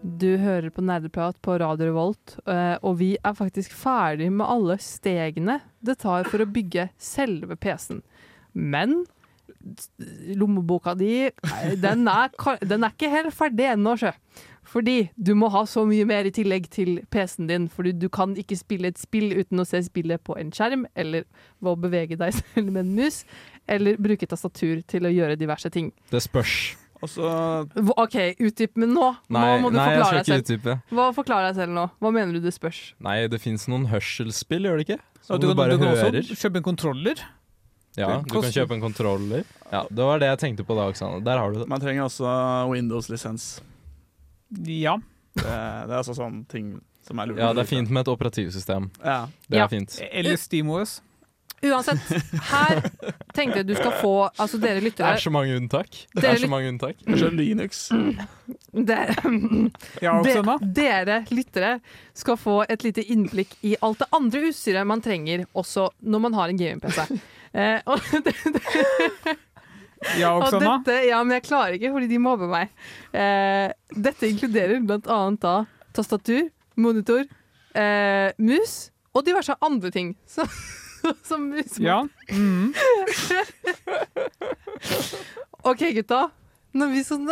[0.02, 4.78] Du hører på Nerdeprat på Radio Revolt, eh, og vi er faktisk ferdig med alle
[4.78, 8.04] stegene det tar for å bygge selve PC-en.
[8.54, 9.00] Men
[10.38, 11.32] lommeboka di
[11.82, 12.30] den er,
[12.62, 14.14] den er ikke helt ferdig ennå, sjø.
[14.66, 17.68] Fordi du må ha så mye mer i tillegg til PC-en din.
[17.70, 21.22] Fordi du kan ikke spille et spill uten å se spillet på en skjerm, eller
[21.62, 23.20] ved å bevege deg selv med en mus,
[23.70, 25.92] eller bruke tastatur til å gjøre diverse ting.
[26.10, 26.74] Det spørs.
[27.06, 30.32] Og OK, utdyp, men nå, Nei, nå må du nei jeg forklare skal deg ikke
[30.32, 30.46] selv.
[30.48, 30.76] utdype.
[30.96, 31.84] Hva forklarer deg selv nå.
[32.02, 32.78] Hva mener du det spørs?
[33.04, 34.98] Nei, det fins noen hørselsspill, gjør det ikke?
[35.28, 36.18] Ja, du, du, kan, bare du kan hører.
[36.24, 37.22] også kjøpe en kontroller.
[37.96, 39.44] Ja, du kan kjøpe en kontroller.
[39.70, 41.20] Ja, Det var det jeg tenkte på da, Oksane.
[41.24, 41.68] Der har du det.
[41.70, 42.32] Man trenger også
[42.72, 43.46] Windows-lisens.
[44.64, 44.96] Ja.
[45.36, 47.38] Det, det er altså sånn ting som er lurt.
[47.38, 48.90] Ja, det er fint med et operativsystem.
[49.04, 49.26] Ja.
[49.48, 49.64] Det Ja.
[49.64, 50.00] er fint.
[50.10, 51.00] Eller SteamOS.
[51.64, 52.02] Uansett,
[52.50, 52.82] her
[53.34, 55.88] tenkte jeg du skal få Altså, dere Det er så mange unntak.
[56.14, 56.96] Det er så mange unntak.
[57.32, 57.88] Linux.
[58.90, 59.14] dere,
[60.02, 61.80] Ja, de, dere lyttere
[62.14, 66.34] skal få et lite innblikk i alt det andre utstyret man trenger også når man
[66.34, 67.18] har en gaming-PC.
[67.56, 68.34] Eh, og, det,
[70.20, 70.76] Ja, Oksana.
[70.78, 72.70] dette Ja, men jeg klarer ikke fordi de mobber meg.
[73.12, 75.56] Eh, dette inkluderer blant annet da
[75.96, 77.24] tastatur, monitor,
[77.74, 80.14] eh, mus og diverse andre ting.
[80.26, 80.46] Så,
[81.24, 81.78] som mus.
[81.78, 82.02] Ja.
[82.32, 82.74] Mm.
[85.70, 86.26] OK, gutta.
[86.76, 87.24] Når vi, sånn,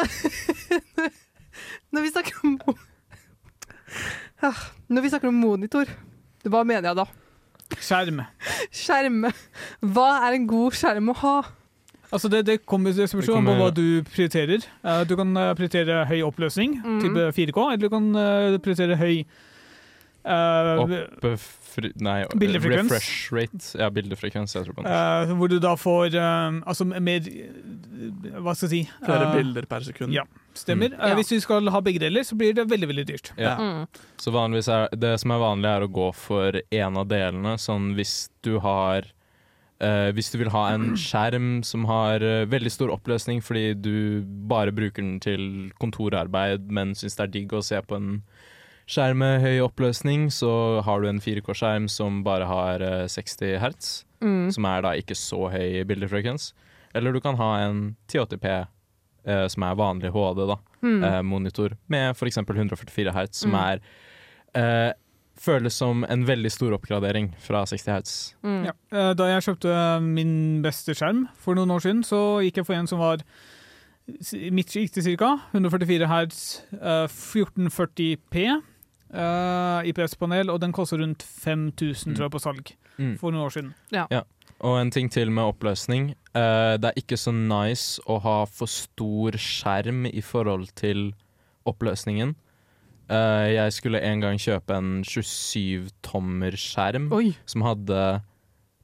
[1.93, 2.55] når vi snakker om
[4.45, 4.57] Ah,
[4.91, 5.89] Når vi snakker om monitor,
[6.49, 7.05] hva mener jeg da?
[7.81, 8.19] Skjerm.
[8.75, 9.21] Skjerm.
[9.95, 11.35] Hva er en god skjerm å ha?
[12.15, 13.57] Altså det, det kommer til spørsmål kommer...
[13.57, 14.69] på hva du prioriterer.
[14.85, 17.01] Eh, du kan eh, prioritere høy oppløsning, mm.
[17.03, 21.91] type 4K, eller du kan eh, prioritere høy eh, Oppfri...
[21.99, 22.93] Nei, Bildefrekvens.
[22.93, 23.73] refresh rate.
[23.81, 24.55] Ja, bildefrekvens.
[24.55, 27.27] Jeg tror på eh, Hvor du da får eh, altså mer
[28.39, 28.83] Hva skal jeg si?
[29.03, 30.15] Flere bilder per sekund.
[30.15, 30.23] Ja,
[30.55, 30.95] stemmer.
[30.95, 31.03] Mm.
[31.03, 33.33] Uh, Hvis du skal ha begge deler, så blir det veldig veldig dyrt.
[33.41, 33.57] Ja.
[33.59, 34.07] Mm.
[34.23, 37.59] Så er det som er vanlig, er å gå for en av delene.
[37.59, 39.11] Sånn hvis du har
[39.81, 44.23] eh, Hvis du vil ha en skjerm som har uh, veldig stor oppløsning fordi du
[44.49, 48.23] bare bruker den til kontorarbeid, men syns det er digg å se på en
[48.87, 54.05] skjerm med høy oppløsning, så har du en 4K-skjerm som bare har uh, 60 hertz,
[54.25, 54.49] Mm.
[54.55, 56.55] som er da ikke så høy bildefrekvens.
[56.97, 58.47] Eller du kan ha en 1080P,
[59.27, 61.03] eh, som er vanlig HD, da Mm.
[61.05, 62.39] eh, monitor med f.eks.
[62.39, 63.59] 144 hertz, som Mm.
[63.61, 63.81] er
[64.55, 64.93] eh,
[65.41, 68.35] føles som en veldig stor oppgradering fra 60 Hz.
[68.45, 68.65] Mm.
[68.69, 68.73] Ja.
[68.93, 72.75] Eh, Da jeg kjøpte min beste skjerm for noen år siden, så gikk jeg for
[72.75, 73.19] en som var
[74.53, 75.31] midt gikk til ca.
[75.55, 78.61] 144 hertz, eh, 1440P.
[79.15, 83.17] eh, IPS-panel, og den koster rundt 5000 tror jeg, på salg Mm.
[83.19, 83.75] for noen år siden.
[84.61, 86.15] Og en ting til med oppløsning.
[86.35, 91.13] eh, det er ikke så nice å ha for stor skjerm i forhold til
[91.67, 92.35] oppløsningen.
[93.05, 97.35] Eh, jeg skulle en gang kjøpe en 27-tommer skjerm Oi.
[97.49, 98.01] som hadde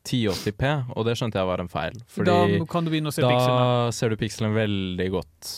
[0.05, 1.97] 1080P, og det skjønte jeg var en feil.
[2.11, 3.97] Fordi da kan du begynne å se da pikslene.
[3.97, 5.51] ser du pikselen veldig godt.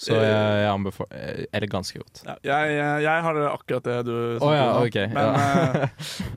[0.00, 2.22] Så jeg, jeg anbefaler Eller ganske godt.
[2.24, 5.12] Ja, jeg, jeg, jeg har akkurat det du Å ja, okay, ok.
[5.12, 5.82] Men ja.
[5.84, 6.30] eh,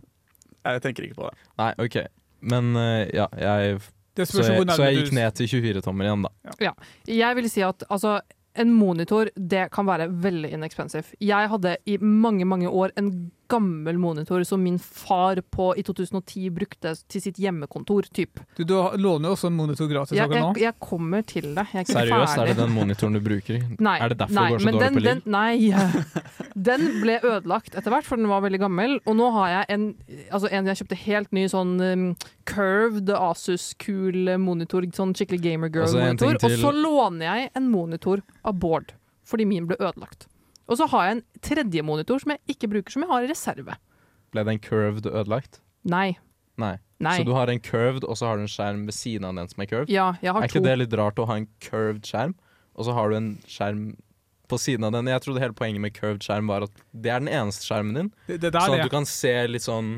[0.73, 1.47] jeg tenker ikke på det.
[1.61, 1.97] Nei, OK.
[2.43, 3.79] Men eh, ja, jeg
[4.13, 6.73] så, så jeg gikk ned til 24-tommer igjen, da.
[7.09, 8.19] Jeg vil si at altså,
[8.59, 11.15] en monitor det kan være veldig inexpensive.
[11.21, 16.49] Jeg hadde i mange mange år en gammel monitor som min far på, i 2010
[16.55, 18.07] brukte til sitt hjemmekontor.
[18.13, 18.41] Typ.
[18.57, 20.51] Du, du låner jo også en monitor gratis Jeg, akkurat nå.
[20.57, 21.65] jeg, jeg kommer til det.
[21.73, 23.61] Jeg er ikke Seriøst, er det den monitoren du bruker?
[23.77, 25.09] Nei, er det derfor nei, det går så dårlig den, på liv?
[25.09, 26.33] Den, nei.
[26.69, 28.97] Den ble ødelagt etter hvert, for den var veldig gammel.
[29.09, 29.87] Og nå har jeg en,
[30.29, 32.03] altså en jeg kjøpte helt ny sånn um,
[32.49, 34.85] curved Asus-kul monitor.
[34.93, 36.37] Sånn skikkelig gamer Altså, girl-monitor.
[36.45, 38.93] Og så låner jeg en monitor av Bård,
[39.27, 40.27] fordi min ble ødelagt.
[40.69, 43.31] Og så har jeg en tredje monitor som jeg ikke bruker, som jeg har i
[43.31, 43.75] reserve.
[44.33, 45.59] Ble den curved ødelagt?
[45.83, 46.15] Nei.
[46.61, 46.77] Nei.
[47.03, 47.17] Nei.
[47.19, 49.51] Så du har en curved, og så har du en skjerm ved siden av den
[49.51, 49.91] som er curved?
[49.91, 50.59] Ja, jeg har er to.
[50.59, 52.35] ikke det litt rart å ha en curved skjerm,
[52.77, 53.83] og så har du en skjerm
[54.51, 55.11] på siden av den?
[55.11, 58.11] Jeg trodde hele poenget med curved skjerm var at det er den eneste skjermen din.
[58.27, 59.93] Det, det, der, sånn at du kan se litt sånn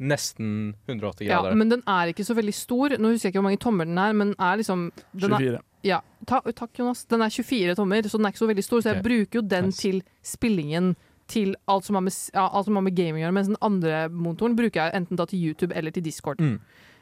[0.00, 0.52] nesten
[0.88, 1.52] 180 grader.
[1.52, 2.96] Ja, men den er ikke så veldig stor.
[2.96, 5.44] Nå husker jeg ikke hvor mange tommer den er, men den er liksom den er,
[5.44, 5.60] 24.
[5.86, 7.04] Ja, ta, takk Jonas.
[7.08, 8.82] Den er 24 tommer, så den er ikke så veldig stor.
[8.84, 9.80] Så jeg bruker jo den Nice.
[9.80, 10.94] til spillingen
[11.30, 13.36] til alt som har med, ja, alt som har med gaming å gjøre.
[13.38, 16.38] Mens den andre motoren bruker jeg enten da til YouTube eller til Discord.
[16.42, 16.58] Mm.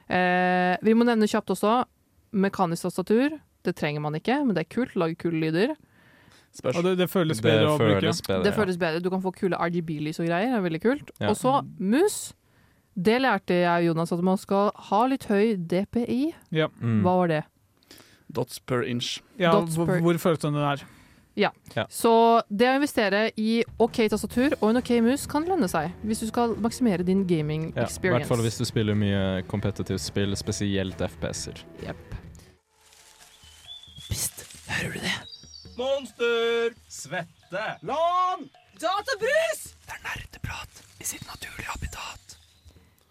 [0.09, 1.85] Eh, vi må nevne kjapt også
[2.33, 3.39] mekanisk tastatur.
[3.65, 4.95] Det trenger man ikke, men det er kult.
[4.97, 5.75] Lager kule lyder.
[6.65, 8.01] Og det, det føles Det bedre å bruke.
[8.01, 8.45] føles bedre.
[8.45, 9.03] Det føles bedre.
[9.05, 10.53] Du kan få kule RGB-lys og greier.
[10.55, 11.11] Det er veldig kult.
[11.21, 11.29] Ja.
[11.33, 12.33] Og så mus.
[12.99, 16.35] Det lærte jeg Jonas, at man skal ha litt høy DPI.
[16.57, 16.67] Ja.
[16.81, 17.03] Mm.
[17.05, 17.43] Hva var det?
[18.33, 19.21] Dots per inch.
[19.41, 20.85] Ja, Dots per- hvor følsom den er.
[21.39, 21.53] Ja,
[21.89, 26.19] Så det å investere i OK tastatur og en OK mus kan lønne seg, hvis
[26.25, 30.35] du skal maksimere din gaming Ja, I hvert fall hvis du spiller mye competitive spill,
[30.37, 31.63] spesielt FPS-er.
[31.87, 32.17] Jepp.
[34.69, 35.15] Hører du det?
[35.79, 36.75] Monster!
[36.91, 37.65] Svette!
[37.87, 38.49] Lan!
[38.83, 39.63] Databrus!
[39.87, 42.28] Det er nerdeprat i sitt naturlige habitat.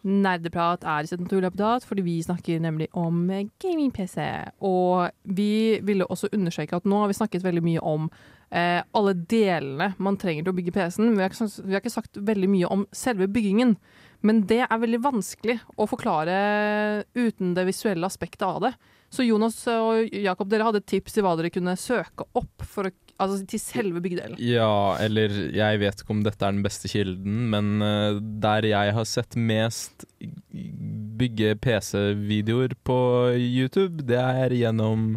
[0.06, 3.26] Nerdeprat er i sitt naturlige habitat fordi vi snakker nemlig om
[3.62, 4.18] gaming-PC.
[4.66, 8.10] Og vi ville også understreke at nå har vi snakket veldig mye om
[8.52, 11.16] eh, alle delene man trenger til å bygge PC-en.
[11.18, 13.76] Vi, ikke vi har ikke sagt veldig mye om selve byggingen.
[14.26, 16.38] Men det er veldig vanskelig å forklare
[17.18, 18.74] uten det visuelle aspektet av det.
[19.14, 22.94] Så Jonas og Jakob, dere hadde tips til hva dere kunne søke opp for å,
[23.18, 24.38] altså til selve bygdelen.
[24.42, 28.94] Ja, eller jeg vet ikke om dette er den beste kilden, men uh, der jeg
[28.98, 30.06] har sett mest
[31.18, 33.00] bygge PC-videoer på
[33.38, 35.16] YouTube, det er gjennom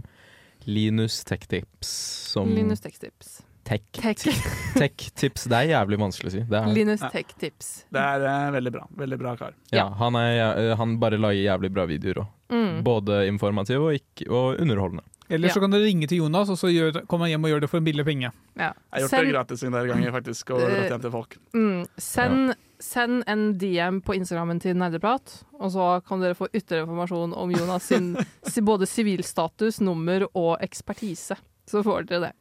[0.68, 1.92] Linus Tech Tips.
[2.32, 3.40] Som Linus Tech Tips.
[3.70, 4.24] Tech, Tech.
[4.74, 5.44] Tech Tips.
[5.46, 6.40] Det er jævlig vanskelig å si.
[6.48, 7.10] Det er, Linus Ja.
[7.12, 7.68] Tech Tips.
[7.92, 8.86] Det er uh, veldig bra.
[8.98, 9.54] Veldig bra kar.
[9.70, 12.32] ja, han, er, uh, han bare lager jævlig bra videoer òg.
[12.50, 12.80] Mm.
[12.86, 15.04] Både informative og, ikke, og underholdende.
[15.30, 17.60] Eller så kan dere ringe til Jonas, og så gjør, kommer han hjem og gjør
[17.64, 18.32] det for en billig penge.
[18.58, 18.72] Ja.
[18.72, 21.10] Jeg har gjort Send- det gratis en del ganger, faktisk, og Eh, gått hjem til
[21.14, 21.36] folk.
[21.54, 21.86] Mm.
[21.96, 27.34] Send, send en DM på Instagrammen til Nerdeprat, og så kan dere få ytterligere informasjon
[27.34, 28.16] om Jonas sin
[28.70, 31.36] både sivilstatus, nummer og ekspertise.
[31.70, 32.32] Så får dere det.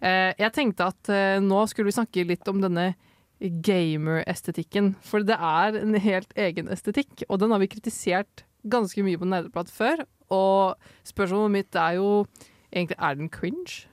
[0.00, 2.94] Eh, jeg tenkte at eh, nå skulle vi snakke litt om denne
[3.40, 4.96] gamer-estetikken.
[5.04, 9.28] For det er en helt egen estetikk, og den har vi kritisert ganske mye på
[9.28, 10.04] Nerdeprat før.
[10.30, 10.76] Og
[11.08, 12.26] spørsmålet mitt er jo
[12.72, 13.86] egentlig er den cringe?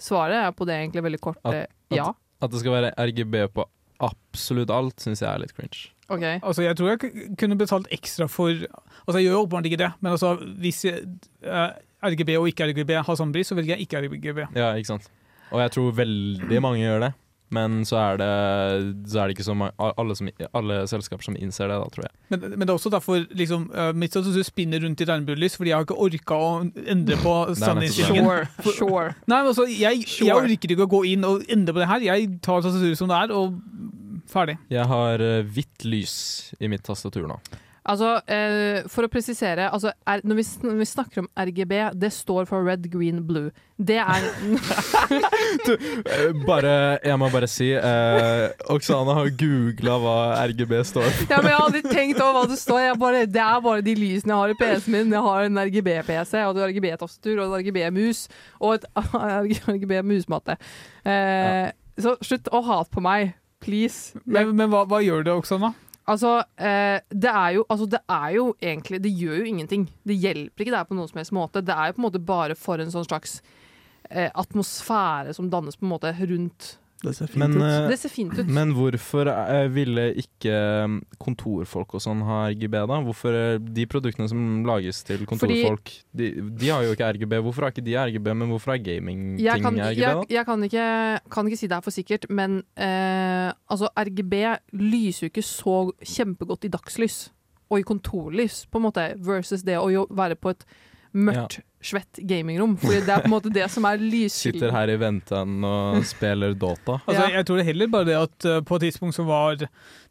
[0.00, 1.60] Svaret er på det egentlig veldig kort At- eh,
[1.90, 2.12] at- ja.
[2.42, 3.64] At det skal være RGB på
[4.00, 5.90] absolutt alt, syns jeg er litt cringe.
[6.08, 6.38] Okay.
[6.42, 10.12] Altså, jeg tror jeg kunne betalt ekstra for Altså, jeg gjør åpenbart ikke det, men
[10.12, 11.04] altså, hvis jeg,
[11.42, 11.70] eh,
[12.02, 14.38] RGB og ikke RGB har samme pris, så velger jeg ikke RGB.
[14.56, 15.08] Ja, ikke sant.
[15.52, 17.14] Og jeg tror veldig mange gjør det.
[17.54, 18.30] Men så er det,
[19.10, 20.30] så er det ikke så mange, alle, som,
[20.60, 22.14] alle selskaper som innser det, da, tror jeg.
[22.34, 25.72] Men, men det er også derfor liksom, uh, mitt du spinner rundt i regnbuelys, fordi
[25.72, 26.52] jeg har ikke orka å
[26.96, 28.30] endre på standinnstillingen.
[28.30, 28.76] Sure.
[28.78, 29.10] Sure.
[29.26, 32.08] Nei, men altså, jeg, jeg orker ikke å gå inn og endre på det her.
[32.12, 33.58] Jeg tar tastaturet som det er, og
[34.30, 34.58] ferdig.
[34.72, 36.16] Jeg har eh, hvitt lys
[36.60, 37.38] i mitt tastatur nå.
[37.84, 42.08] Altså, eh, For å presisere, altså, er, når, vi, når vi snakker om RGB, det
[42.16, 43.50] står for red, green, blue.
[43.76, 44.24] Det er
[45.66, 45.74] du,
[46.46, 46.72] Bare,
[47.04, 50.16] jeg må bare si eh, Oksana har googla hva
[50.48, 51.28] RGB står for.
[51.28, 52.80] Ja, men Jeg har aldri tenkt over hva det står.
[52.86, 55.14] Jeg bare, det er bare de lysene jeg har i PC-en min.
[55.18, 58.24] Jeg har en RGB-PC, og en RGB-tastatur og en RGB-mus
[58.64, 58.88] og et
[59.76, 60.56] RGB-musmatte.
[61.04, 61.68] Eh,
[62.00, 64.16] Så slutt å hate på meg, please.
[64.24, 65.74] Men, men hva, hva gjør det, Oksana?
[66.04, 69.86] Altså, eh, det er jo altså, Det er jo egentlig Det gjør jo ingenting.
[70.04, 71.64] Det hjelper ikke det er på noen som helst måte.
[71.64, 73.38] Det er jo på en måte bare for en sånn slags
[74.10, 76.74] eh, atmosfære som dannes på en måte rundt
[77.04, 77.64] Det ser fint Men, ut.
[77.68, 78.46] eh, Det ser fint ut.
[78.48, 82.98] men hvorfor eh, ville ikke eh, kontorfolk og sånn ha RGB, da?
[83.04, 86.30] Hvorfor De produktene som lages til kontorfolk, de,
[86.60, 87.36] de har jo ikke RGB.
[87.44, 90.24] Hvorfor har ikke de RGB, men hvorfor har gamingting jeg RGB, da?
[90.38, 90.88] jeg kan, ikke,
[91.36, 94.34] kan ikke si det her for sikkert, men eh, altså RGB
[94.72, 97.30] lyser jo ikke så kjempegodt i dagslys
[97.72, 100.64] og i kontorlys, på en måte, versus det å jo være på et
[101.14, 102.76] mørkt, svett gamingrom.
[102.80, 104.56] Fordi det er på en måte det som er lyskilden.
[104.58, 106.96] Sitter her i venten og spiller Dota.
[107.06, 107.28] Altså, Ja.
[107.38, 109.60] Jeg tror det heller bare det at eh, på et tidspunkt så var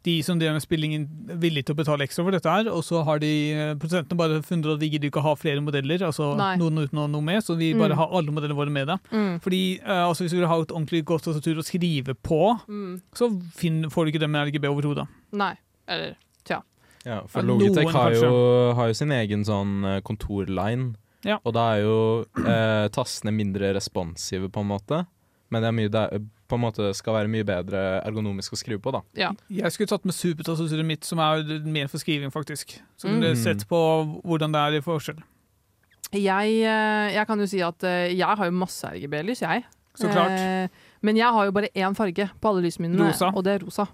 [0.04, 1.06] de som drev med spillingen
[1.40, 4.40] villige til å betale ekstra for dette her, og så har de eh, produsentene bare
[4.46, 6.54] funnet at vi gidder ikke å ha flere modeller, altså Nei.
[6.60, 7.98] noen uten ha noe med, så vi bare Mm.
[8.02, 8.98] har alle modellene våre med det.
[9.12, 9.40] Mm.
[9.44, 13.00] Fordi uh, altså, hvis du vil ha et ordentlig godt tastatur å skrive på, Mm.
[13.16, 13.28] så
[13.90, 15.08] får du ikke det med RGB overhodet.
[15.32, 15.54] Nei.
[15.88, 16.14] Eller.
[17.04, 18.30] Ja, for Ja, Logitech noen har jo,
[18.78, 20.94] har jo sin egen sånn eh, kontorline.
[21.24, 21.38] Ja.
[21.44, 21.98] Og da er jo
[22.44, 25.02] eh, tastene mindre responsive, på en måte.
[25.52, 28.58] Men det er mye, det er, på en måte skal være mye bedre ergonomisk å
[28.60, 29.00] skrive på, da.
[29.16, 29.30] Ja.
[29.52, 32.76] Jeg skulle tatt med supertastaturet mitt, som er mer for skriving, faktisk.
[33.00, 33.14] Så Mm.
[33.14, 33.80] kunne dere sett på
[34.24, 35.22] hvordan det er i forskjell.
[36.14, 39.64] Jeg, eh, jeg kan jo si at eh, jeg har jo masse RGB-lys, jeg.
[39.96, 40.30] Så klart.
[40.36, 40.68] Eh,
[41.02, 43.30] men jeg har jo bare én farge på alle lysene mine, Rosa.
[43.34, 43.86] og det er rosa.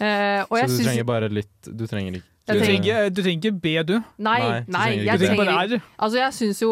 [0.00, 3.20] Eh, og Så jeg du trenger bare litt Du trenger ikke Du tenker trenger, du
[3.22, 3.92] trenger ikke B, du.
[4.18, 5.74] Nei, Nei, nei, jeg trenger R.
[6.00, 6.70] Altså, jeg syns jo,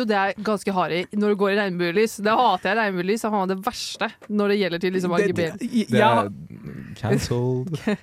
[0.00, 2.16] jo det er ganske harry når du går i regnbuelys.
[2.24, 3.22] Det hater jeg regnbuelys.
[3.22, 5.36] Det er det verste når det gjelder til liksom RGB.
[5.36, 5.60] det-
[5.90, 6.30] Det ja, er
[6.96, 7.78] cancelled.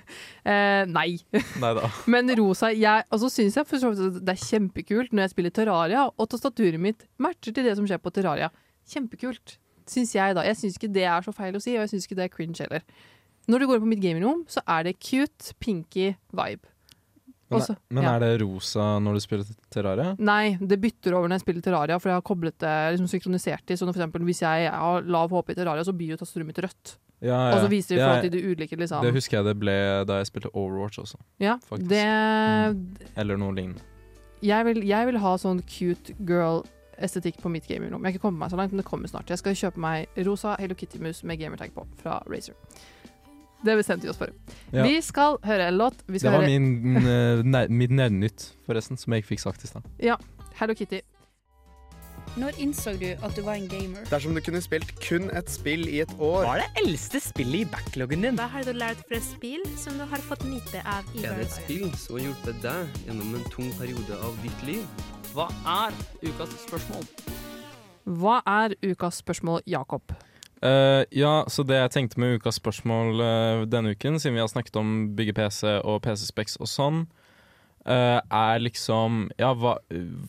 [0.48, 1.18] Eh, nei.
[1.60, 1.90] Neida.
[2.08, 5.50] Men rosa jeg, altså, synes jeg for så vidt det er kjempekult når jeg spiller
[5.52, 8.48] Terraria, og tastaturet mitt matcher til det som skjer på Terraria.
[8.88, 10.46] Kjempekult, syns jeg da.
[10.48, 12.32] Jeg syns ikke det er så feil å si, og jeg syns ikke det er
[12.32, 12.80] cringe heller.
[13.48, 16.64] Når du går på mitt gamingrom, så er det cute, pinky vibe.
[17.48, 18.10] Men, Også, men ja.
[18.14, 20.10] er det rosa når du spiller Terraria?
[20.20, 23.72] Nei, det bytter over når jeg spiller Terraria, for jeg har koblet det liksom synkronisert
[23.72, 23.76] i.
[23.80, 26.46] Så når for eksempel, hvis jeg har lav HP i Terraria, så byr jo tastaturet
[26.50, 26.96] mitt rødt.
[27.24, 29.02] Ja, Og så viser det i forhold Ja, til de ulike liksom.
[29.02, 29.76] Det husker jeg det ble
[30.06, 31.16] da jeg spilte Overwatch også.
[31.42, 31.88] Ja, faktisk.
[31.90, 33.80] det Eller noe lignende.
[34.44, 36.62] jeg vil, jeg vil ha sånn cute girl
[36.98, 38.02] estetikk på mitt gamingrom.
[38.04, 39.28] Jeg har ikke kommet meg så langt, men det kommer snart.
[39.30, 42.54] Jeg skal kjøpe meg rosa Hello Kitty-mus med gamertag på fra Razer.
[43.64, 44.30] Det bestemte vi oss for.
[44.72, 44.84] Ja.
[44.86, 46.02] Vi skal høre en låt.
[46.06, 49.70] Vi Det var høre min, uh, mitt nerdnytt, forresten, som jeg ikke fikk sagt i
[49.70, 49.86] stad.
[49.98, 50.16] Ja,
[50.58, 51.00] Hello Kitty.
[52.38, 54.04] Når innså du at du var en gamer?
[54.10, 57.64] Dersom du kunne spilt kun et spill i et år Hva er det eldste spillet
[57.64, 58.38] i backloggen din?
[58.38, 61.48] Hva har du lært fra spill som du har fått nyte av i Er det
[61.48, 64.84] et spill som har hjulpet deg gjennom en tung periode av ditt liv?
[65.32, 65.48] Hva
[65.78, 67.08] er ukas spørsmål?
[68.18, 70.14] Hva er ukas spørsmål, Jakob?
[70.58, 74.50] Eh, ja, så det jeg tenkte med ukas spørsmål uh, denne uken, siden vi har
[74.50, 77.04] snakket om bygge PC og PC-specs og sånn,
[77.86, 79.76] uh, er liksom Ja, hva,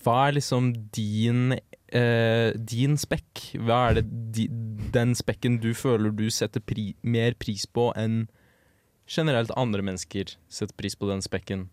[0.04, 1.58] hva er liksom din
[1.90, 3.48] din spekk?
[3.66, 4.04] Hva er det
[4.36, 4.44] di,
[4.94, 8.28] den spekken du føler du setter pri, mer pris på enn
[9.10, 11.64] generelt andre mennesker setter pris på den spekken?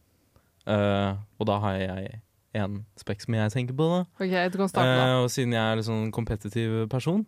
[0.64, 2.22] Og da har jeg
[2.56, 4.00] én spekk som jeg tenker på, da.
[4.16, 5.20] Ok, du kan starte da.
[5.20, 7.26] Og siden jeg er en sånn kompetitiv person,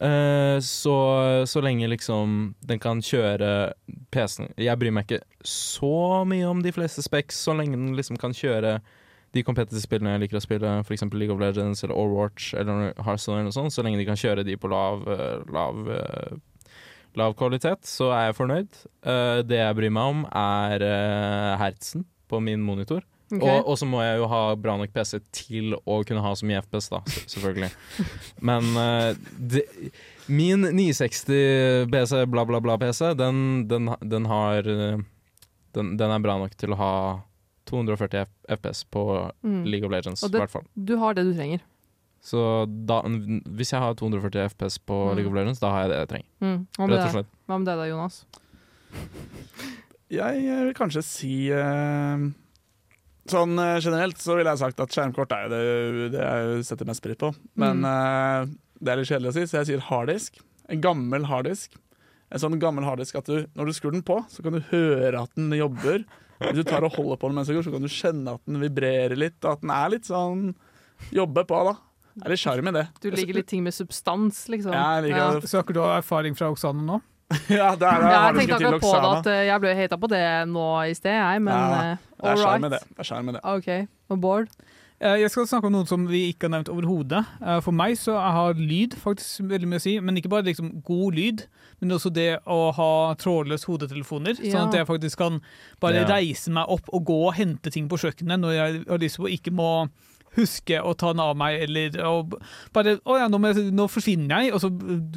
[0.00, 0.94] så,
[1.44, 3.74] så lenge liksom den kan kjøre
[4.08, 8.16] PC-en Jeg bryr meg ikke så mye om de fleste specs, så lenge den liksom
[8.20, 8.78] kan kjøre
[9.34, 11.04] de competitive spillene jeg liker å spille, f.eks.
[11.14, 14.56] League of Legends eller Overwatch eller Hearthstone eller sånt, så lenge de kan kjøre de
[14.58, 16.72] på lav, eh, lav, eh,
[17.18, 18.82] lav kvalitet, så er jeg fornøyd.
[19.06, 20.86] Eh, det jeg bryr meg om, er
[21.62, 23.06] hertsen på min monitor.
[23.30, 23.44] Ok.
[23.46, 26.46] Og, og så må jeg jo ha bra nok PC til å kunne ha så
[26.48, 26.98] mye FPS, da,
[27.30, 27.68] selvfølgelig.
[28.50, 29.62] Men uh, de,
[30.26, 34.98] min 960 PC, bla, bla, bla PC, den, den, den har eh,
[35.78, 36.92] den, den er bra nok til å ha
[37.70, 38.26] 240
[38.56, 39.04] FPS på
[39.46, 39.62] Mm.
[39.70, 40.64] League of Legends, i hvert fall.
[40.74, 41.62] Du har det du trenger.
[42.20, 42.98] Så da,
[43.56, 45.14] hvis jeg har 240 FPS på Mm.
[45.16, 46.28] League of Legends, da har jeg det jeg trenger.
[46.42, 46.58] Mm.
[46.90, 47.30] Rett og slett.
[47.46, 48.18] Hva med deg da, Jonas?
[50.10, 52.24] Jeg eh, vil kanskje si eh,
[53.30, 55.60] Sånn eh, generelt så ville jeg sagt at skjermkort er jo det,
[56.16, 57.30] det jeg setter mest pris på.
[57.60, 57.90] Men Mm.
[57.90, 60.40] eh, det er litt kjedelig å si, så jeg sier harddisk.
[60.70, 61.74] En gammel harddisk.
[62.30, 65.22] En sånn gammel harddisk at du, når du skrur den på, så kan du høre
[65.24, 66.04] at den jobber.
[66.40, 68.44] Hvis du tar og holder på den mens den går, så kan du kjenne at
[68.46, 70.54] den vibrerer litt, og at den er litt sånn
[71.16, 71.72] Jobber på, da.
[72.14, 72.82] Det er litt sjarm i det.
[73.00, 74.72] Du liker litt ting med substans, liksom.
[74.76, 75.48] Ja, jeg liker det.
[75.48, 76.98] Søker du erfaring fra Oksane nå?
[77.60, 80.08] ja, det er, Ja, jeg tenkte akkurat på det at eh, jeg ble hata på
[80.10, 82.70] det nå i sted, jeg, men Ja, uh, er all right.
[82.72, 82.80] det.
[82.98, 83.42] Det er i det.
[83.54, 84.20] OK.
[84.20, 84.48] Bård?
[85.00, 87.22] Eh, Jeg skal snakke om noen som vi ikke har nevnt overhodet.
[87.40, 90.82] Eh, For meg så har lyd faktisk veldig mye å si, men ikke bare liksom
[90.84, 91.46] god lyd,
[91.80, 94.52] men også det å ha trådløse hodetelefoner, Ja.
[94.52, 95.40] sånn at jeg faktisk kan
[95.80, 96.06] bare Ja.
[96.10, 99.30] reise meg opp og gå og hente ting på kjøkkenet når jeg har lyst på,
[99.30, 99.88] ikke må
[100.36, 102.36] huske å ta den av meg, eller og
[102.72, 104.70] bare Å ja, nå, må jeg, nå forsvinner jeg, og så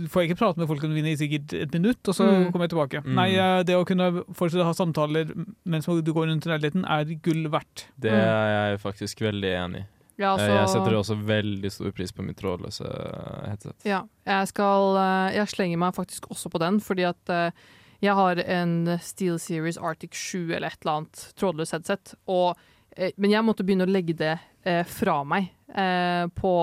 [0.10, 2.52] får jeg ikke prate med folk i sikkert et minutt, og så Mm.
[2.52, 3.04] kommer jeg tilbake.
[3.06, 3.14] Mm.
[3.16, 5.34] Nei, eh, det å kunne fortsette å ha samtaler
[5.66, 7.88] mens du går rundt i leiligheten, er gull verdt.
[8.00, 9.86] Det er jeg faktisk veldig enig i.
[10.18, 12.86] Ja, Eh, altså- Jeg setter også veldig stor pris på mitt trådløse
[13.48, 13.74] headset.
[13.84, 17.52] Ja, jeg skal eh, Jeg slenger meg faktisk også på den, fordi at eh,
[18.02, 22.58] jeg har en Steel Series Arctic 7 eller et eller annet trådløs headset, og,
[22.98, 26.54] eh, men jeg måtte begynne å legge det eh, fra meg eh, på,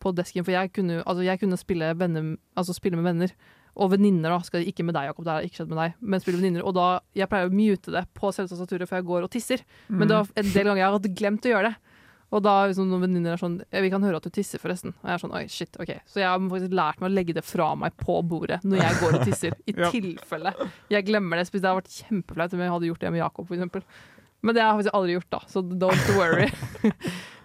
[0.00, 3.34] på desken, for jeg kunne, altså jeg kunne spille, venner, altså spille med venner.
[3.78, 4.40] Og venninner, da.
[4.42, 5.92] Skal, ikke med deg, Jakob, det har ikke skjedd med deg.
[6.02, 6.64] Men spille venninner.
[6.66, 9.62] Og da, jeg pleier å mute det på selvtastaturet før jeg går og tisser.
[9.86, 11.94] Men det var en del ganger jeg hadde glemt å gjøre det.
[12.34, 14.92] Og da liksom, noen venninner er sånn «Ja, 'Vi kan høre at du tisser, forresten.'
[14.98, 15.94] Og jeg er sånn Oi, shit, OK.
[16.10, 18.98] Så jeg har faktisk lært meg å legge det fra meg på bordet når jeg
[19.00, 19.54] går og tisser.
[19.64, 19.88] I Ja.
[19.94, 20.52] tilfelle
[20.90, 21.46] jeg glemmer det.
[21.48, 23.94] Spesielt Det hadde vært kjempeflaut om jeg hadde gjort det med Jakob, f.eks.
[24.48, 26.48] Men det har jeg faktisk aldri gjort, da, så don't worry.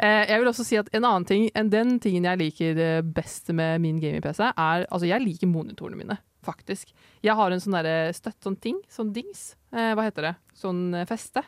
[0.04, 3.02] Eh, jeg vil også si at en annen ting enn den tingen jeg liker eh,
[3.16, 6.90] best med min gaming-PC, er Altså, jeg liker monitorene mine, faktisk.
[7.24, 9.54] Jeg har en sånn derre støtt, sånn ting, sånn dings.
[9.72, 10.34] Eh, hva heter det?
[10.60, 11.46] Sånn feste?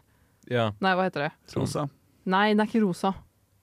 [0.48, 0.70] Ja.
[0.80, 1.32] Nei, hva heter det?
[1.58, 1.88] Rosa.
[2.32, 3.12] Nei, den er ikke rosa.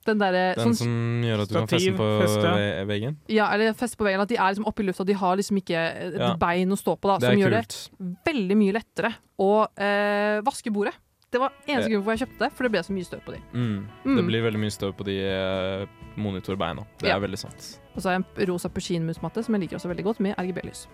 [0.05, 2.53] Den der, Den sånn, som gjør at du kan feste den på feste.
[2.91, 3.17] veggen?
[3.33, 4.21] Ja, eller feste på veggen.
[4.27, 5.07] At de er liksom oppe i lufta.
[5.07, 5.79] De har liksom ikke
[6.11, 6.33] et Ja.
[6.37, 7.79] bein å stå på, da, Det som gjør kult.
[7.97, 10.93] det veldig mye lettere å eh, vaske bordet.
[11.33, 13.33] Det var eneste grunn for jeg kjøpte det, for det ble så mye støv på
[13.33, 13.39] de.
[13.57, 13.77] Mm.
[14.05, 14.17] Mm.
[14.19, 15.85] Det blir veldig mye støv på de eh,
[16.21, 16.83] monitorbeina.
[17.01, 17.15] Det Ja.
[17.17, 17.69] er veldig sant.
[17.95, 20.85] Og så har jeg en rosa Puccin-musmatte som jeg liker også veldig godt, med RGB-lys.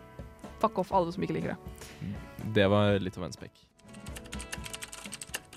[0.62, 2.14] Fuck off alle som ikke liker det.
[2.56, 3.52] Det var litt av en spekk.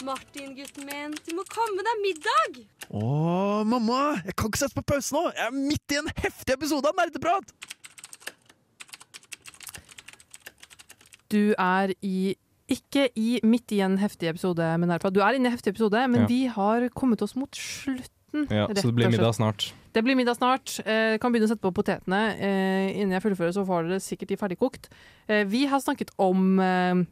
[0.03, 2.57] Martin, gutten min, du må komme deg middag!
[2.91, 4.17] Å, mamma!
[4.27, 5.29] Jeg kan ikke sette på pause nå!
[5.31, 7.55] Jeg er midt i en heftig episode av Nerdeprat!
[11.31, 12.35] Du er i
[12.73, 15.15] ikke i midt i en heftig episode men Nerdprat.
[15.15, 16.27] Du er inne i en heftig episode, men Ja.
[16.31, 18.47] vi har kommet oss mot slutten.
[18.51, 19.73] Ja, rett så det blir middag snart.
[19.93, 20.79] Det blir middag snart.
[20.87, 22.33] Eh, kan begynne å sette på potetene.
[22.41, 24.89] Eh, innen jeg fullfører, så får dere sikkert de ferdigkokt.
[25.29, 27.05] Eh, vi har snakket om, eh,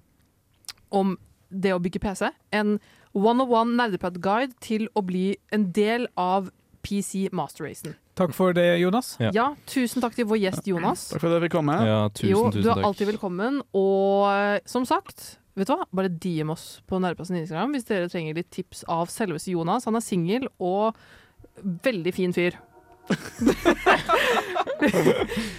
[0.91, 1.19] om
[1.53, 2.31] det å bygge PC.
[2.53, 2.79] En
[3.15, 6.51] one-on-one nerdepad-guide til å bli en del av
[6.83, 7.97] PC Master Racen.
[8.17, 9.17] Takk for det, Jonas.
[9.21, 9.55] Ja.
[9.67, 11.11] tusen takk til vår gjest Jonas.
[11.11, 11.77] Takk for at jeg fikk komme.
[11.85, 12.85] Ja, tusen, jo, tusen du er takk.
[12.85, 13.61] alltid velkommen.
[13.75, 15.87] Og eh, som sagt, vet du hva?
[15.93, 19.87] bare DM oss på Nærplassen Instagram hvis dere trenger litt tips av selveste Jonas.
[19.89, 20.97] Han er singel og
[21.85, 22.59] veldig fin fyr.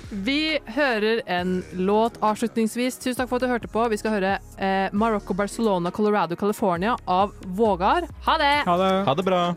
[0.10, 2.98] Vi hører en låt avslutningsvis.
[2.98, 3.84] Tusen takk for at du hørte på.
[3.92, 8.08] Vi skal høre eh, Marokko, Barcelona, Colorado, California av Vågar.
[8.26, 8.64] Ha det!
[8.68, 9.06] Ha det.
[9.08, 9.56] Ha det bra.